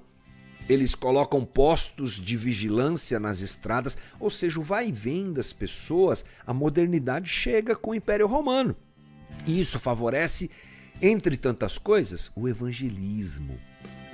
eles 0.70 0.96
colocam 0.96 1.44
postos 1.44 2.13
de 2.13 2.38
vigilância 2.38 3.20
nas 3.20 3.41
estradas, 3.41 3.98
ou 4.20 4.30
seja, 4.30 4.60
o 4.60 4.63
vai 4.63 4.88
e 4.88 4.91
vem 4.91 5.34
das 5.34 5.51
pessoas, 5.51 6.24
a 6.46 6.53
modernidade 6.53 7.27
chega 7.27 7.75
com 7.75 7.91
o 7.91 7.96
Império 7.96 8.27
Romano. 8.27 8.75
E 9.46 9.60
isso 9.60 9.80
favorece, 9.80 10.50
entre 11.01 11.36
tantas 11.36 11.77
coisas, 11.77 12.32
o 12.36 12.48
evangelismo. 12.48 13.60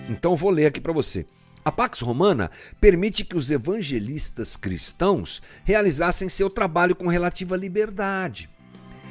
Então 0.10 0.36
vou 0.36 0.50
ler 0.50 0.68
aqui 0.68 0.80
para 0.82 0.94
você. 0.94 1.26
A 1.68 1.72
Pax 1.72 2.00
Romana 2.00 2.50
permite 2.80 3.26
que 3.26 3.36
os 3.36 3.52
evangelistas 3.52 4.56
cristãos 4.56 5.42
realizassem 5.66 6.30
seu 6.30 6.50
trabalho 6.50 6.96
com 6.96 7.10
relativa 7.10 7.58
liberdade. 7.58 8.50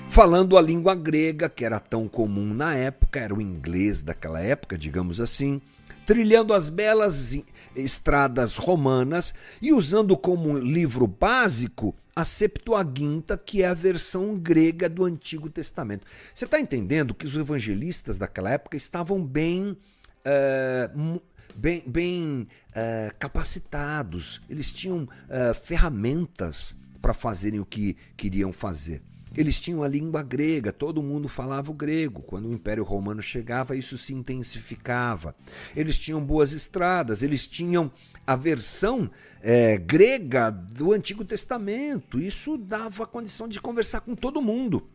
Falando 0.09 0.57
a 0.57 0.63
língua 0.63 0.95
grega, 0.95 1.51
que 1.51 1.67
era 1.67 1.79
tão 1.79 2.09
comum 2.09 2.55
na 2.55 2.75
época, 2.75 3.21
era 3.21 3.35
o 3.35 3.43
inglês 3.43 4.01
daquela 4.01 4.41
época, 4.41 4.79
digamos 4.79 5.21
assim, 5.21 5.61
trilhando 6.07 6.55
as 6.55 6.71
belas 6.71 7.37
estradas 7.75 8.57
romanas 8.57 9.35
e 9.61 9.75
usando 9.75 10.17
como 10.17 10.59
livro 10.59 11.07
básico 11.07 11.95
a 12.17 12.25
Septuaginta, 12.25 13.37
que 13.37 13.65
é 13.65 13.67
a 13.67 13.75
versão 13.75 14.35
grega 14.35 14.89
do 14.89 15.05
Antigo 15.05 15.51
Testamento. 15.51 16.07
Você 16.33 16.47
está 16.47 16.59
entendendo 16.59 17.13
que 17.13 17.27
os 17.27 17.37
evangelistas 17.37 18.17
daquela 18.17 18.49
época 18.49 18.79
estavam 18.79 19.23
bem. 19.23 19.77
Uh, 20.25 21.21
bem, 21.55 21.83
bem 21.87 22.49
uh, 22.71 23.15
capacitados, 23.19 24.41
eles 24.49 24.71
tinham 24.71 25.05
uh, 25.05 25.55
ferramentas 25.55 26.75
para 27.01 27.15
fazerem 27.15 27.61
o 27.61 27.65
que 27.65 27.97
queriam 28.17 28.53
fazer. 28.53 29.03
Eles 29.37 29.61
tinham 29.61 29.83
a 29.83 29.89
língua 29.89 30.23
grega, 30.23 30.73
todo 30.73 31.03
mundo 31.03 31.29
falava 31.29 31.71
o 31.71 31.75
grego. 31.75 32.23
Quando 32.23 32.49
o 32.49 32.53
Império 32.53 32.83
Romano 32.83 33.21
chegava, 33.21 33.77
isso 33.77 33.99
se 33.99 34.15
intensificava. 34.15 35.37
Eles 35.77 35.99
tinham 35.99 36.25
boas 36.25 36.53
estradas, 36.53 37.23
eles 37.23 37.47
tinham 37.47 37.93
a 38.27 38.35
versão 38.35 39.11
é, 39.43 39.77
grega 39.77 40.51
do 40.51 40.93
Antigo 40.93 41.23
Testamento. 41.23 42.19
Isso 42.19 42.57
dava 42.57 43.07
condição 43.07 43.47
de 43.47 43.61
conversar 43.61 44.01
com 44.01 44.15
todo 44.15 44.41
mundo. 44.41 44.89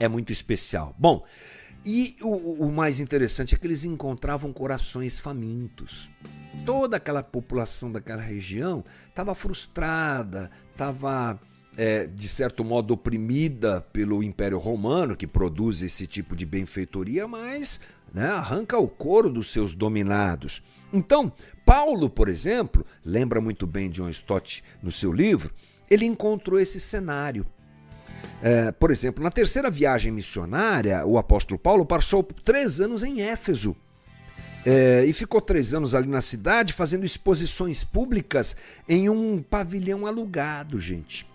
É 0.00 0.08
muito 0.08 0.32
especial. 0.32 0.94
Bom, 0.98 1.24
e 1.84 2.16
o, 2.20 2.66
o 2.66 2.72
mais 2.72 3.00
interessante 3.00 3.54
é 3.54 3.58
que 3.58 3.66
eles 3.66 3.84
encontravam 3.84 4.52
corações 4.52 5.18
famintos. 5.18 6.10
Toda 6.66 6.96
aquela 6.96 7.22
população 7.22 7.90
daquela 7.90 8.20
região 8.20 8.84
estava 9.08 9.34
frustrada, 9.34 10.50
estava 10.72 11.40
é, 11.76 12.06
de 12.06 12.28
certo 12.28 12.64
modo 12.64 12.94
oprimida 12.94 13.80
pelo 13.92 14.22
Império 14.22 14.58
Romano, 14.58 15.16
que 15.16 15.26
produz 15.26 15.80
esse 15.82 16.06
tipo 16.06 16.36
de 16.36 16.44
benfeitoria, 16.44 17.26
mas 17.26 17.80
né, 18.12 18.26
arranca 18.26 18.76
o 18.76 18.88
couro 18.88 19.30
dos 19.30 19.48
seus 19.48 19.74
dominados. 19.74 20.62
Então, 20.92 21.32
Paulo, 21.64 22.10
por 22.10 22.28
exemplo, 22.28 22.84
lembra 23.04 23.40
muito 23.40 23.66
bem 23.66 23.88
de 23.88 23.96
John 23.96 24.10
Stott 24.10 24.64
no 24.82 24.90
seu 24.90 25.12
livro, 25.12 25.52
ele 25.88 26.04
encontrou 26.04 26.58
esse 26.60 26.80
cenário. 26.80 27.46
É, 28.42 28.72
por 28.72 28.90
exemplo, 28.90 29.22
na 29.22 29.30
terceira 29.30 29.70
viagem 29.70 30.10
missionária, 30.10 31.04
o 31.04 31.18
apóstolo 31.18 31.58
Paulo 31.58 31.84
passou 31.84 32.22
três 32.22 32.80
anos 32.80 33.02
em 33.02 33.20
Éfeso. 33.20 33.76
É, 34.64 35.04
e 35.06 35.12
ficou 35.12 35.40
três 35.40 35.72
anos 35.72 35.94
ali 35.94 36.08
na 36.08 36.20
cidade 36.20 36.72
fazendo 36.72 37.04
exposições 37.04 37.82
públicas 37.82 38.54
em 38.88 39.08
um 39.08 39.42
pavilhão 39.42 40.06
alugado, 40.06 40.78
gente. 40.78 41.26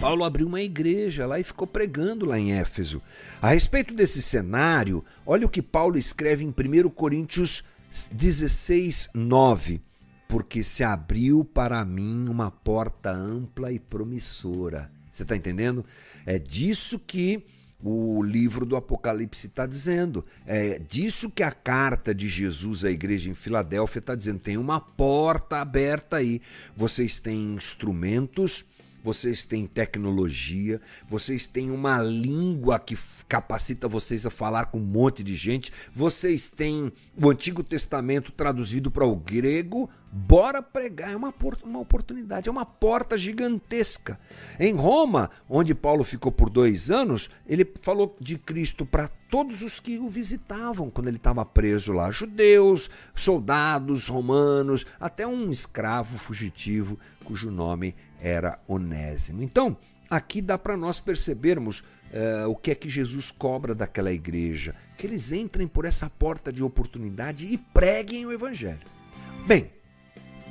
Paulo 0.00 0.24
abriu 0.24 0.46
uma 0.46 0.60
igreja 0.60 1.26
lá 1.26 1.40
e 1.40 1.44
ficou 1.44 1.66
pregando 1.66 2.24
lá 2.24 2.38
em 2.38 2.52
Éfeso. 2.52 3.02
A 3.42 3.50
respeito 3.50 3.92
desse 3.92 4.22
cenário, 4.22 5.04
olha 5.26 5.46
o 5.46 5.50
que 5.50 5.60
Paulo 5.60 5.98
escreve 5.98 6.44
em 6.44 6.48
1 6.48 6.88
Coríntios 6.90 7.64
16, 8.12 9.10
9. 9.12 9.82
Porque 10.28 10.62
se 10.62 10.84
abriu 10.84 11.44
para 11.44 11.84
mim 11.84 12.28
uma 12.28 12.50
porta 12.50 13.10
ampla 13.10 13.72
e 13.72 13.78
promissora. 13.78 14.90
Você 15.18 15.24
está 15.24 15.36
entendendo? 15.36 15.84
É 16.24 16.38
disso 16.38 16.98
que 16.98 17.44
o 17.82 18.22
livro 18.22 18.64
do 18.64 18.76
Apocalipse 18.76 19.48
está 19.48 19.66
dizendo. 19.66 20.24
É 20.46 20.78
disso 20.78 21.30
que 21.30 21.42
a 21.42 21.52
carta 21.52 22.14
de 22.14 22.28
Jesus 22.28 22.84
à 22.84 22.90
igreja 22.90 23.28
em 23.28 23.34
Filadélfia 23.34 23.98
está 23.98 24.14
dizendo. 24.14 24.38
Tem 24.38 24.56
uma 24.56 24.80
porta 24.80 25.58
aberta 25.58 26.16
aí. 26.16 26.40
Vocês 26.76 27.18
têm 27.18 27.54
instrumentos 27.54 28.64
vocês 29.02 29.44
têm 29.44 29.66
tecnologia, 29.66 30.80
vocês 31.08 31.46
têm 31.46 31.70
uma 31.70 31.98
língua 32.02 32.78
que 32.78 32.98
capacita 33.28 33.88
vocês 33.88 34.26
a 34.26 34.30
falar 34.30 34.66
com 34.66 34.78
um 34.78 34.84
monte 34.84 35.22
de 35.22 35.34
gente, 35.34 35.72
vocês 35.94 36.48
têm 36.48 36.92
o 37.16 37.30
Antigo 37.30 37.62
Testamento 37.62 38.32
traduzido 38.32 38.90
para 38.90 39.06
o 39.06 39.16
grego. 39.16 39.88
Bora 40.10 40.62
pregar, 40.62 41.12
é 41.12 41.16
uma, 41.16 41.34
uma 41.62 41.80
oportunidade, 41.80 42.48
é 42.48 42.52
uma 42.52 42.64
porta 42.64 43.16
gigantesca. 43.18 44.18
Em 44.58 44.74
Roma, 44.74 45.30
onde 45.48 45.74
Paulo 45.74 46.02
ficou 46.02 46.32
por 46.32 46.48
dois 46.48 46.90
anos, 46.90 47.28
ele 47.46 47.70
falou 47.82 48.16
de 48.18 48.38
Cristo 48.38 48.86
para 48.86 49.08
todos 49.30 49.60
os 49.60 49.78
que 49.78 49.98
o 49.98 50.08
visitavam 50.08 50.88
quando 50.88 51.08
ele 51.08 51.18
estava 51.18 51.44
preso 51.44 51.92
lá: 51.92 52.10
judeus, 52.10 52.88
soldados 53.14 54.08
romanos, 54.08 54.86
até 54.98 55.26
um 55.26 55.50
escravo 55.50 56.16
fugitivo 56.16 56.98
cujo 57.24 57.50
nome 57.50 57.94
era 58.18 58.58
Onésimo. 58.66 59.42
Então, 59.42 59.76
aqui 60.08 60.40
dá 60.40 60.56
para 60.56 60.74
nós 60.74 60.98
percebermos 60.98 61.80
uh, 61.80 62.48
o 62.48 62.56
que 62.56 62.70
é 62.70 62.74
que 62.74 62.88
Jesus 62.88 63.30
cobra 63.30 63.74
daquela 63.74 64.10
igreja, 64.10 64.74
que 64.96 65.06
eles 65.06 65.32
entrem 65.32 65.68
por 65.68 65.84
essa 65.84 66.08
porta 66.08 66.50
de 66.50 66.62
oportunidade 66.62 67.44
e 67.44 67.58
preguem 67.58 68.24
o 68.24 68.32
evangelho. 68.32 68.80
Bem, 69.46 69.70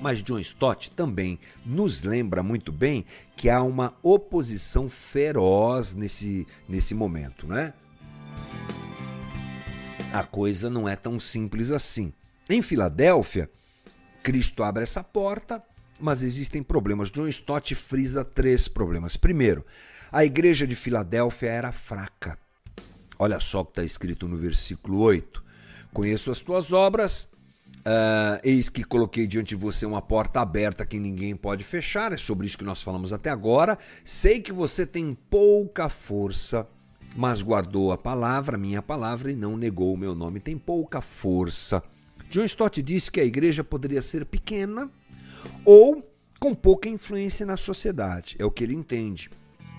mas 0.01 0.21
John 0.21 0.39
Stott 0.39 0.91
também 0.91 1.39
nos 1.65 2.01
lembra 2.03 2.43
muito 2.43 2.71
bem 2.71 3.05
que 3.35 3.49
há 3.49 3.61
uma 3.61 3.95
oposição 4.01 4.89
feroz 4.89 5.93
nesse, 5.93 6.47
nesse 6.67 6.93
momento, 6.93 7.47
né? 7.47 7.73
A 10.13 10.23
coisa 10.23 10.69
não 10.69 10.87
é 10.87 10.95
tão 10.95 11.19
simples 11.19 11.69
assim. 11.71 12.13
Em 12.49 12.61
Filadélfia, 12.61 13.49
Cristo 14.23 14.63
abre 14.63 14.83
essa 14.83 15.03
porta, 15.03 15.61
mas 15.99 16.23
existem 16.23 16.63
problemas. 16.63 17.11
John 17.11 17.27
Stott 17.27 17.75
frisa 17.75 18.23
três 18.23 18.67
problemas. 18.67 19.17
Primeiro, 19.17 19.65
a 20.11 20.23
igreja 20.23 20.65
de 20.65 20.75
Filadélfia 20.75 21.49
era 21.49 21.71
fraca. 21.71 22.37
Olha 23.19 23.39
só 23.39 23.61
o 23.61 23.65
que 23.65 23.71
está 23.71 23.83
escrito 23.83 24.27
no 24.27 24.37
versículo 24.37 24.99
8. 24.99 25.43
Conheço 25.91 26.31
as 26.31 26.41
tuas 26.41 26.71
obras, 26.71 27.27
uh, 27.87 28.39
eis 28.43 28.67
que 28.67 28.83
coloquei 28.83 29.25
diante 29.25 29.49
de 29.49 29.55
você 29.55 29.85
uma 29.85 30.01
porta 30.01 30.41
aberta 30.41 30.85
que 30.85 30.99
ninguém 30.99 31.35
pode 31.35 31.63
fechar. 31.63 32.11
É 32.11 32.17
sobre 32.17 32.45
isso 32.45 32.57
que 32.57 32.63
nós 32.63 32.81
falamos 32.81 33.13
até 33.13 33.29
agora. 33.29 33.77
Sei 34.03 34.41
que 34.41 34.51
você 34.51 34.85
tem 34.85 35.17
pouca 35.29 35.87
força, 35.87 36.67
mas 37.15 37.41
guardou 37.41 37.91
a 37.93 37.97
palavra, 37.97 38.57
minha 38.57 38.81
palavra, 38.81 39.31
e 39.31 39.35
não 39.35 39.55
negou 39.55 39.93
o 39.93 39.97
meu 39.97 40.13
nome. 40.13 40.39
Tem 40.39 40.57
pouca 40.57 41.01
força. 41.01 41.81
John 42.29 42.43
Stott 42.43 42.81
disse 42.81 43.09
que 43.09 43.21
a 43.21 43.25
igreja 43.25 43.63
poderia 43.63 44.01
ser 44.01 44.25
pequena, 44.25 44.91
ou 45.63 46.03
com 46.39 46.53
pouca 46.53 46.89
influência 46.89 47.45
na 47.45 47.55
sociedade. 47.55 48.35
É 48.37 48.45
o 48.45 48.51
que 48.51 48.63
ele 48.63 48.73
entende. 48.75 49.29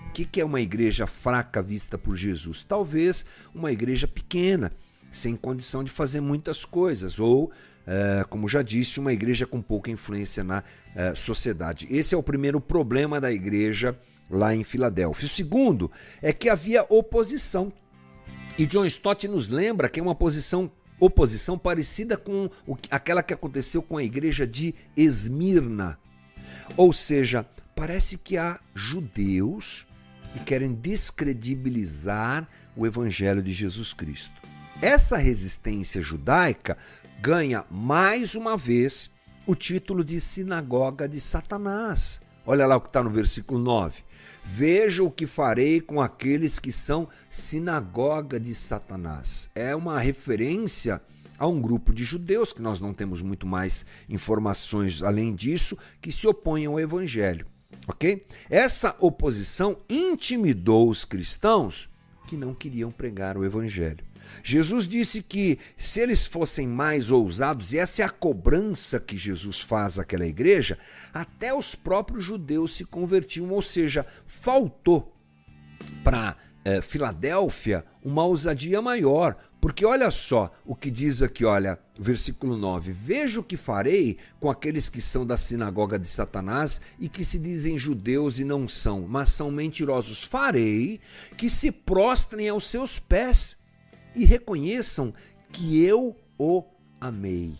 O 0.07 0.11
que 0.11 0.41
é 0.41 0.43
uma 0.43 0.59
igreja 0.59 1.05
fraca 1.05 1.61
vista 1.61 1.97
por 1.97 2.17
Jesus? 2.17 2.63
Talvez 2.63 3.23
uma 3.53 3.71
igreja 3.71 4.07
pequena, 4.07 4.73
sem 5.11 5.35
condição 5.35 5.83
de 5.83 5.91
fazer 5.91 6.19
muitas 6.19 6.65
coisas, 6.65 7.19
ou, 7.19 7.51
é, 7.89 8.23
como 8.29 8.47
já 8.47 8.61
disse, 8.61 8.99
uma 8.99 9.11
igreja 9.11 9.47
com 9.47 9.63
pouca 9.63 9.89
influência 9.89 10.43
na 10.43 10.63
é, 10.95 11.15
sociedade. 11.15 11.87
Esse 11.89 12.13
é 12.13 12.17
o 12.17 12.21
primeiro 12.21 12.61
problema 12.61 13.19
da 13.19 13.31
igreja 13.31 13.99
lá 14.29 14.55
em 14.55 14.63
Filadélfia. 14.63 15.25
O 15.25 15.29
segundo 15.29 15.91
é 16.21 16.31
que 16.31 16.49
havia 16.49 16.85
oposição. 16.87 17.73
E 18.59 18.67
John 18.67 18.85
Stott 18.85 19.27
nos 19.27 19.49
lembra 19.49 19.89
que 19.89 19.99
é 19.99 20.03
uma 20.03 20.13
posição 20.13 20.71
oposição 20.99 21.57
parecida 21.57 22.17
com 22.17 22.49
aquela 22.91 23.23
que 23.23 23.33
aconteceu 23.33 23.81
com 23.81 23.97
a 23.97 24.03
igreja 24.03 24.45
de 24.45 24.75
Esmirna. 24.95 25.97
Ou 26.75 26.91
seja, 26.91 27.45
parece 27.73 28.17
que 28.17 28.37
há 28.37 28.59
judeus 28.75 29.87
que 30.33 30.39
querem 30.41 30.73
descredibilizar 30.73 32.47
o 32.75 32.85
evangelho 32.85 33.41
de 33.41 33.53
Jesus 33.53 33.93
Cristo. 33.93 34.33
Essa 34.81 35.17
resistência 35.17 36.01
judaica 36.01 36.77
ganha 37.21 37.65
mais 37.69 38.33
uma 38.33 38.55
vez 38.55 39.11
o 39.45 39.53
título 39.53 40.05
de 40.05 40.21
sinagoga 40.21 41.07
de 41.07 41.19
Satanás. 41.19 42.21
Olha 42.45 42.65
lá 42.65 42.77
o 42.77 42.81
que 42.81 42.87
está 42.87 43.03
no 43.03 43.09
versículo 43.09 43.59
9. 43.59 44.03
Veja 44.45 45.03
o 45.03 45.11
que 45.11 45.27
farei 45.27 45.81
com 45.81 46.01
aqueles 46.01 46.59
que 46.59 46.71
são 46.71 47.09
sinagoga 47.29 48.39
de 48.39 48.55
Satanás. 48.55 49.49
É 49.53 49.75
uma 49.75 49.99
referência 49.99 51.01
a 51.37 51.45
um 51.45 51.61
grupo 51.61 51.93
de 51.93 52.03
judeus, 52.03 52.53
que 52.53 52.61
nós 52.61 52.79
não 52.79 52.93
temos 52.93 53.21
muito 53.21 53.45
mais 53.45 53.85
informações 54.07 55.03
além 55.03 55.35
disso, 55.35 55.77
que 56.01 56.11
se 56.11 56.27
opõem 56.27 56.65
ao 56.65 56.79
evangelho. 56.79 57.45
Ok? 57.87 58.25
Essa 58.49 58.95
oposição 58.99 59.77
intimidou 59.89 60.89
os 60.89 61.03
cristãos 61.03 61.89
que 62.27 62.37
não 62.37 62.53
queriam 62.53 62.91
pregar 62.91 63.37
o 63.37 63.43
evangelho. 63.43 64.08
Jesus 64.43 64.87
disse 64.87 65.21
que 65.21 65.59
se 65.77 66.01
eles 66.01 66.25
fossem 66.25 66.67
mais 66.67 67.11
ousados, 67.11 67.73
e 67.73 67.77
essa 67.77 68.01
é 68.01 68.05
a 68.05 68.09
cobrança 68.09 68.99
que 68.99 69.17
Jesus 69.17 69.59
faz 69.59 69.99
àquela 69.99 70.25
igreja, 70.25 70.77
até 71.13 71.53
os 71.53 71.75
próprios 71.75 72.23
judeus 72.23 72.75
se 72.75 72.85
convertiam, 72.85 73.49
ou 73.51 73.61
seja, 73.61 74.05
faltou 74.25 75.15
para 76.03 76.37
é, 76.63 76.81
Filadélfia 76.81 77.85
uma 78.03 78.23
ousadia 78.23 78.81
maior. 78.81 79.35
Porque 79.61 79.85
olha 79.85 80.09
só 80.09 80.53
o 80.65 80.73
que 80.73 80.89
diz 80.89 81.21
aqui, 81.21 81.43
olha, 81.43 81.77
versículo 81.97 82.57
9: 82.57 82.93
Veja 82.93 83.41
o 83.41 83.43
que 83.43 83.57
farei 83.57 84.17
com 84.39 84.49
aqueles 84.49 84.87
que 84.87 85.01
são 85.01 85.25
da 85.25 85.35
sinagoga 85.35 85.99
de 85.99 86.07
Satanás 86.07 86.79
e 86.97 87.09
que 87.09 87.25
se 87.25 87.37
dizem 87.37 87.77
judeus 87.77 88.39
e 88.39 88.45
não 88.45 88.69
são, 88.69 89.01
mas 89.01 89.31
são 89.31 89.51
mentirosos. 89.51 90.23
Farei 90.23 91.01
que 91.35 91.49
se 91.49 91.71
prostrem 91.71 92.47
aos 92.47 92.69
seus 92.69 92.99
pés 92.99 93.58
e 94.19 94.25
reconheçam 94.25 95.13
que 95.49 95.81
eu 95.81 96.15
o 96.37 96.63
amei. 96.99 97.55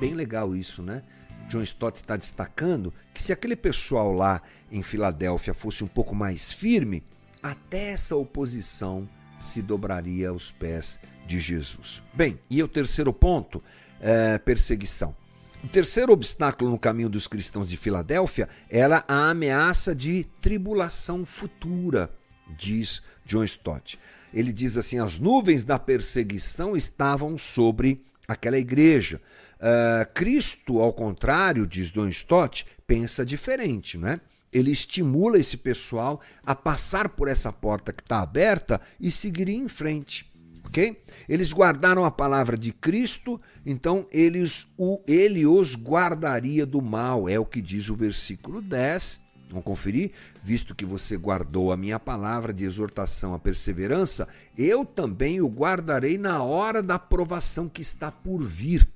Bem 0.00 0.12
legal 0.12 0.56
isso, 0.56 0.82
né? 0.82 1.04
John 1.48 1.62
Stott 1.62 1.96
está 1.96 2.16
destacando 2.16 2.92
que 3.14 3.22
se 3.22 3.32
aquele 3.32 3.56
pessoal 3.56 4.12
lá 4.12 4.42
em 4.70 4.82
Filadélfia 4.82 5.54
fosse 5.54 5.84
um 5.84 5.86
pouco 5.86 6.14
mais 6.14 6.52
firme, 6.52 7.02
até 7.42 7.92
essa 7.92 8.16
oposição 8.16 9.08
se 9.40 9.62
dobraria 9.62 10.30
aos 10.30 10.50
pés 10.50 10.98
de 11.26 11.38
Jesus. 11.38 12.02
Bem, 12.12 12.38
e 12.50 12.60
o 12.62 12.68
terceiro 12.68 13.12
ponto 13.12 13.62
é 14.00 14.36
perseguição. 14.36 15.14
O 15.62 15.68
terceiro 15.68 16.12
obstáculo 16.12 16.70
no 16.70 16.78
caminho 16.78 17.08
dos 17.08 17.26
cristãos 17.28 17.68
de 17.68 17.76
Filadélfia 17.76 18.48
era 18.68 19.04
a 19.06 19.30
ameaça 19.30 19.94
de 19.94 20.24
tribulação 20.40 21.24
futura, 21.24 22.10
diz 22.56 23.00
John 23.24 23.44
Stott. 23.44 23.98
Ele 24.32 24.52
diz 24.52 24.76
assim: 24.76 24.98
as 24.98 25.18
nuvens 25.18 25.64
da 25.64 25.78
perseguição 25.78 26.76
estavam 26.76 27.38
sobre 27.38 28.04
aquela 28.26 28.58
igreja. 28.58 29.20
Uh, 29.58 30.12
Cristo, 30.14 30.80
ao 30.80 30.92
contrário, 30.92 31.66
diz 31.66 31.90
John 31.90 32.08
Stott, 32.08 32.66
pensa 32.86 33.24
diferente, 33.24 33.96
né? 33.98 34.20
Ele 34.52 34.70
estimula 34.70 35.38
esse 35.38 35.56
pessoal 35.56 36.20
a 36.44 36.54
passar 36.54 37.10
por 37.10 37.28
essa 37.28 37.52
porta 37.52 37.92
que 37.92 38.02
está 38.02 38.20
aberta 38.20 38.80
e 38.98 39.10
seguir 39.10 39.48
em 39.48 39.68
frente. 39.68 40.30
ok? 40.64 41.02
Eles 41.28 41.52
guardaram 41.52 42.04
a 42.04 42.10
palavra 42.10 42.56
de 42.56 42.72
Cristo, 42.72 43.40
então 43.64 44.06
eles, 44.10 44.66
o, 44.76 45.02
ele 45.06 45.46
os 45.46 45.76
guardaria 45.76 46.64
do 46.64 46.80
mal, 46.80 47.28
é 47.28 47.38
o 47.38 47.44
que 47.44 47.60
diz 47.60 47.90
o 47.90 47.94
versículo 47.94 48.62
10. 48.62 49.27
Vamos 49.48 49.64
conferir? 49.64 50.12
Visto 50.42 50.74
que 50.74 50.84
você 50.84 51.16
guardou 51.16 51.72
a 51.72 51.76
minha 51.76 51.98
palavra 51.98 52.52
de 52.52 52.64
exortação 52.64 53.34
à 53.34 53.38
perseverança, 53.38 54.28
eu 54.56 54.84
também 54.84 55.40
o 55.40 55.48
guardarei 55.48 56.18
na 56.18 56.42
hora 56.42 56.82
da 56.82 56.98
provação 56.98 57.68
que 57.68 57.80
está 57.80 58.10
por 58.10 58.42
vir 58.42 58.86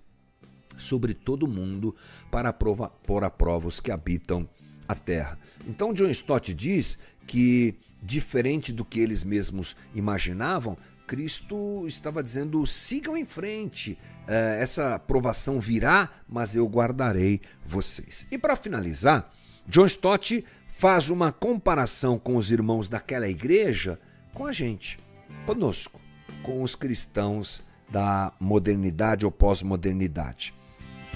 sobre 0.76 1.14
todo 1.14 1.48
mundo 1.48 1.94
para 2.30 2.52
prova, 2.52 2.88
pôr 2.88 3.24
a 3.24 3.30
prova 3.30 3.68
os 3.68 3.80
que 3.80 3.90
habitam 3.90 4.48
a 4.86 4.94
terra. 4.94 5.38
Então 5.66 5.92
John 5.92 6.08
Stott 6.08 6.52
diz 6.52 6.98
que, 7.26 7.76
diferente 8.02 8.72
do 8.72 8.84
que 8.84 9.00
eles 9.00 9.24
mesmos 9.24 9.76
imaginavam, 9.94 10.76
Cristo 11.06 11.86
estava 11.86 12.22
dizendo: 12.22 12.66
sigam 12.66 13.16
em 13.16 13.24
frente, 13.24 13.98
é, 14.26 14.58
essa 14.60 14.98
provação 14.98 15.60
virá, 15.60 16.10
mas 16.28 16.54
eu 16.54 16.66
guardarei 16.66 17.40
vocês. 17.64 18.26
E 18.30 18.38
para 18.38 18.56
finalizar, 18.56 19.32
John 19.66 19.86
Stott 19.86 20.44
faz 20.72 21.10
uma 21.10 21.30
comparação 21.32 22.18
com 22.18 22.36
os 22.36 22.50
irmãos 22.50 22.88
daquela 22.88 23.28
igreja 23.28 23.98
com 24.34 24.46
a 24.46 24.52
gente, 24.52 24.98
conosco, 25.46 26.00
com 26.42 26.62
os 26.62 26.74
cristãos 26.74 27.62
da 27.88 28.32
modernidade 28.40 29.24
ou 29.24 29.30
pós-modernidade. 29.30 30.54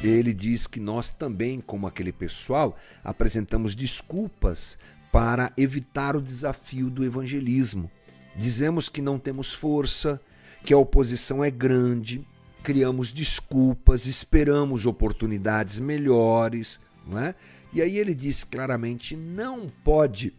Ele 0.02 0.34
diz 0.34 0.66
que 0.66 0.78
nós 0.78 1.08
também, 1.10 1.60
como 1.60 1.86
aquele 1.86 2.12
pessoal, 2.12 2.76
apresentamos 3.02 3.74
desculpas 3.74 4.78
para 5.10 5.50
evitar 5.56 6.14
o 6.14 6.20
desafio 6.20 6.90
do 6.90 7.02
evangelismo. 7.02 7.90
Dizemos 8.36 8.90
que 8.90 9.00
não 9.00 9.18
temos 9.18 9.52
força, 9.52 10.20
que 10.62 10.74
a 10.74 10.78
oposição 10.78 11.42
é 11.42 11.50
grande, 11.50 12.26
criamos 12.62 13.12
desculpas, 13.12 14.04
esperamos 14.04 14.84
oportunidades 14.84 15.78
melhores, 15.78 16.78
não 17.06 17.18
é? 17.18 17.34
E 17.76 17.82
aí 17.82 17.98
ele 17.98 18.14
diz 18.14 18.42
claramente: 18.42 19.14
não 19.14 19.68
pode, 19.84 20.32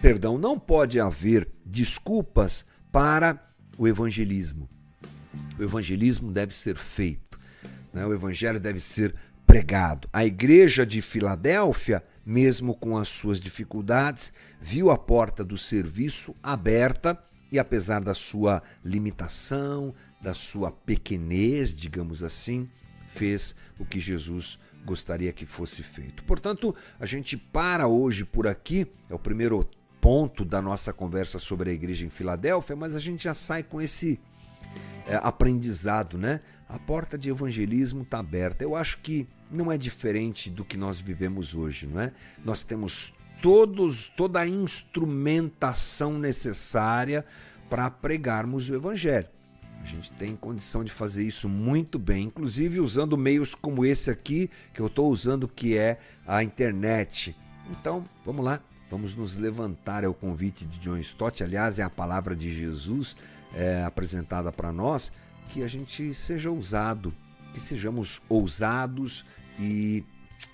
perdão, 0.00 0.38
não 0.38 0.58
pode 0.58 0.98
haver 0.98 1.46
desculpas 1.62 2.64
para 2.90 3.38
o 3.76 3.86
evangelismo. 3.86 4.66
O 5.58 5.62
evangelismo 5.62 6.32
deve 6.32 6.54
ser 6.54 6.78
feito. 6.78 7.38
Né? 7.92 8.06
O 8.06 8.14
evangelho 8.14 8.58
deve 8.58 8.80
ser 8.80 9.14
pregado. 9.46 10.08
A 10.10 10.24
igreja 10.24 10.86
de 10.86 11.02
Filadélfia, 11.02 12.02
mesmo 12.24 12.74
com 12.74 12.96
as 12.96 13.08
suas 13.08 13.38
dificuldades, 13.42 14.32
viu 14.58 14.90
a 14.90 14.96
porta 14.96 15.44
do 15.44 15.58
serviço 15.58 16.34
aberta 16.42 17.22
e, 17.52 17.58
apesar 17.58 18.02
da 18.02 18.14
sua 18.14 18.62
limitação, 18.82 19.94
da 20.18 20.32
sua 20.32 20.70
pequenez, 20.70 21.74
digamos 21.74 22.22
assim, 22.22 22.70
fez 23.06 23.54
o 23.78 23.84
que 23.84 24.00
Jesus 24.00 24.58
gostaria 24.84 25.32
que 25.32 25.46
fosse 25.46 25.82
feito. 25.82 26.22
Portanto, 26.24 26.74
a 26.98 27.06
gente 27.06 27.36
para 27.36 27.86
hoje 27.86 28.24
por 28.24 28.46
aqui, 28.46 28.86
é 29.08 29.14
o 29.14 29.18
primeiro 29.18 29.68
ponto 30.00 30.44
da 30.44 30.60
nossa 30.60 30.92
conversa 30.92 31.38
sobre 31.38 31.70
a 31.70 31.72
igreja 31.72 32.04
em 32.04 32.10
Filadélfia, 32.10 32.76
mas 32.76 32.94
a 32.94 32.98
gente 32.98 33.24
já 33.24 33.34
sai 33.34 33.62
com 33.62 33.80
esse 33.80 34.20
é, 35.06 35.16
aprendizado, 35.16 36.18
né? 36.18 36.40
A 36.68 36.78
porta 36.78 37.16
de 37.16 37.30
evangelismo 37.30 38.02
está 38.02 38.18
aberta. 38.18 38.64
Eu 38.64 38.76
acho 38.76 38.98
que 38.98 39.26
não 39.50 39.70
é 39.70 39.78
diferente 39.78 40.50
do 40.50 40.64
que 40.64 40.76
nós 40.76 41.00
vivemos 41.00 41.54
hoje, 41.54 41.86
não 41.86 42.00
é? 42.00 42.12
Nós 42.44 42.62
temos 42.62 43.14
todos 43.40 44.08
toda 44.08 44.40
a 44.40 44.46
instrumentação 44.46 46.18
necessária 46.18 47.24
para 47.68 47.90
pregarmos 47.90 48.68
o 48.68 48.74
evangelho. 48.74 49.28
A 49.84 49.86
gente 49.86 50.10
tem 50.12 50.34
condição 50.34 50.82
de 50.82 50.90
fazer 50.90 51.24
isso 51.24 51.46
muito 51.46 51.98
bem, 51.98 52.24
inclusive 52.24 52.80
usando 52.80 53.18
meios 53.18 53.54
como 53.54 53.84
esse 53.84 54.10
aqui 54.10 54.50
que 54.72 54.80
eu 54.80 54.86
estou 54.86 55.10
usando, 55.10 55.46
que 55.46 55.76
é 55.76 55.98
a 56.26 56.42
internet. 56.42 57.36
Então, 57.70 58.02
vamos 58.24 58.42
lá, 58.42 58.62
vamos 58.90 59.14
nos 59.14 59.36
levantar. 59.36 60.02
É 60.02 60.08
o 60.08 60.14
convite 60.14 60.64
de 60.64 60.78
John 60.78 60.96
Stott, 60.96 61.44
aliás, 61.44 61.78
é 61.78 61.82
a 61.82 61.90
palavra 61.90 62.34
de 62.34 62.52
Jesus 62.52 63.14
é, 63.54 63.84
apresentada 63.84 64.50
para 64.50 64.72
nós 64.72 65.12
que 65.50 65.62
a 65.62 65.68
gente 65.68 66.14
seja 66.14 66.50
ousado, 66.50 67.12
que 67.52 67.60
sejamos 67.60 68.22
ousados 68.26 69.22
e 69.58 70.02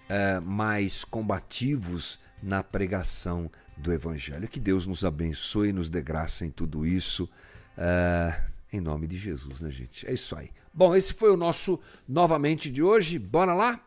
é, 0.09 0.41
mais 0.41 1.05
combativos 1.05 2.19
na 2.43 2.65
pregação 2.65 3.49
do 3.77 3.93
Evangelho. 3.93 4.49
Que 4.49 4.59
Deus 4.59 4.87
nos 4.87 5.05
abençoe 5.05 5.69
e 5.69 5.73
nos 5.73 5.89
dê 5.89 6.03
graça 6.03 6.45
em 6.45 6.51
tudo 6.51 6.85
isso. 6.85 7.31
É, 7.79 8.50
em 8.73 8.81
nome 8.81 9.07
de 9.07 9.17
Jesus, 9.17 9.61
né, 9.61 9.71
gente? 9.71 10.07
É 10.07 10.13
isso 10.13 10.37
aí. 10.37 10.51
Bom, 10.73 10.95
esse 10.95 11.13
foi 11.13 11.31
o 11.31 11.37
nosso 11.37 11.81
novamente 12.09 12.71
de 12.71 12.83
hoje. 12.83 13.19
Bora 13.19 13.55
lá? 13.55 13.85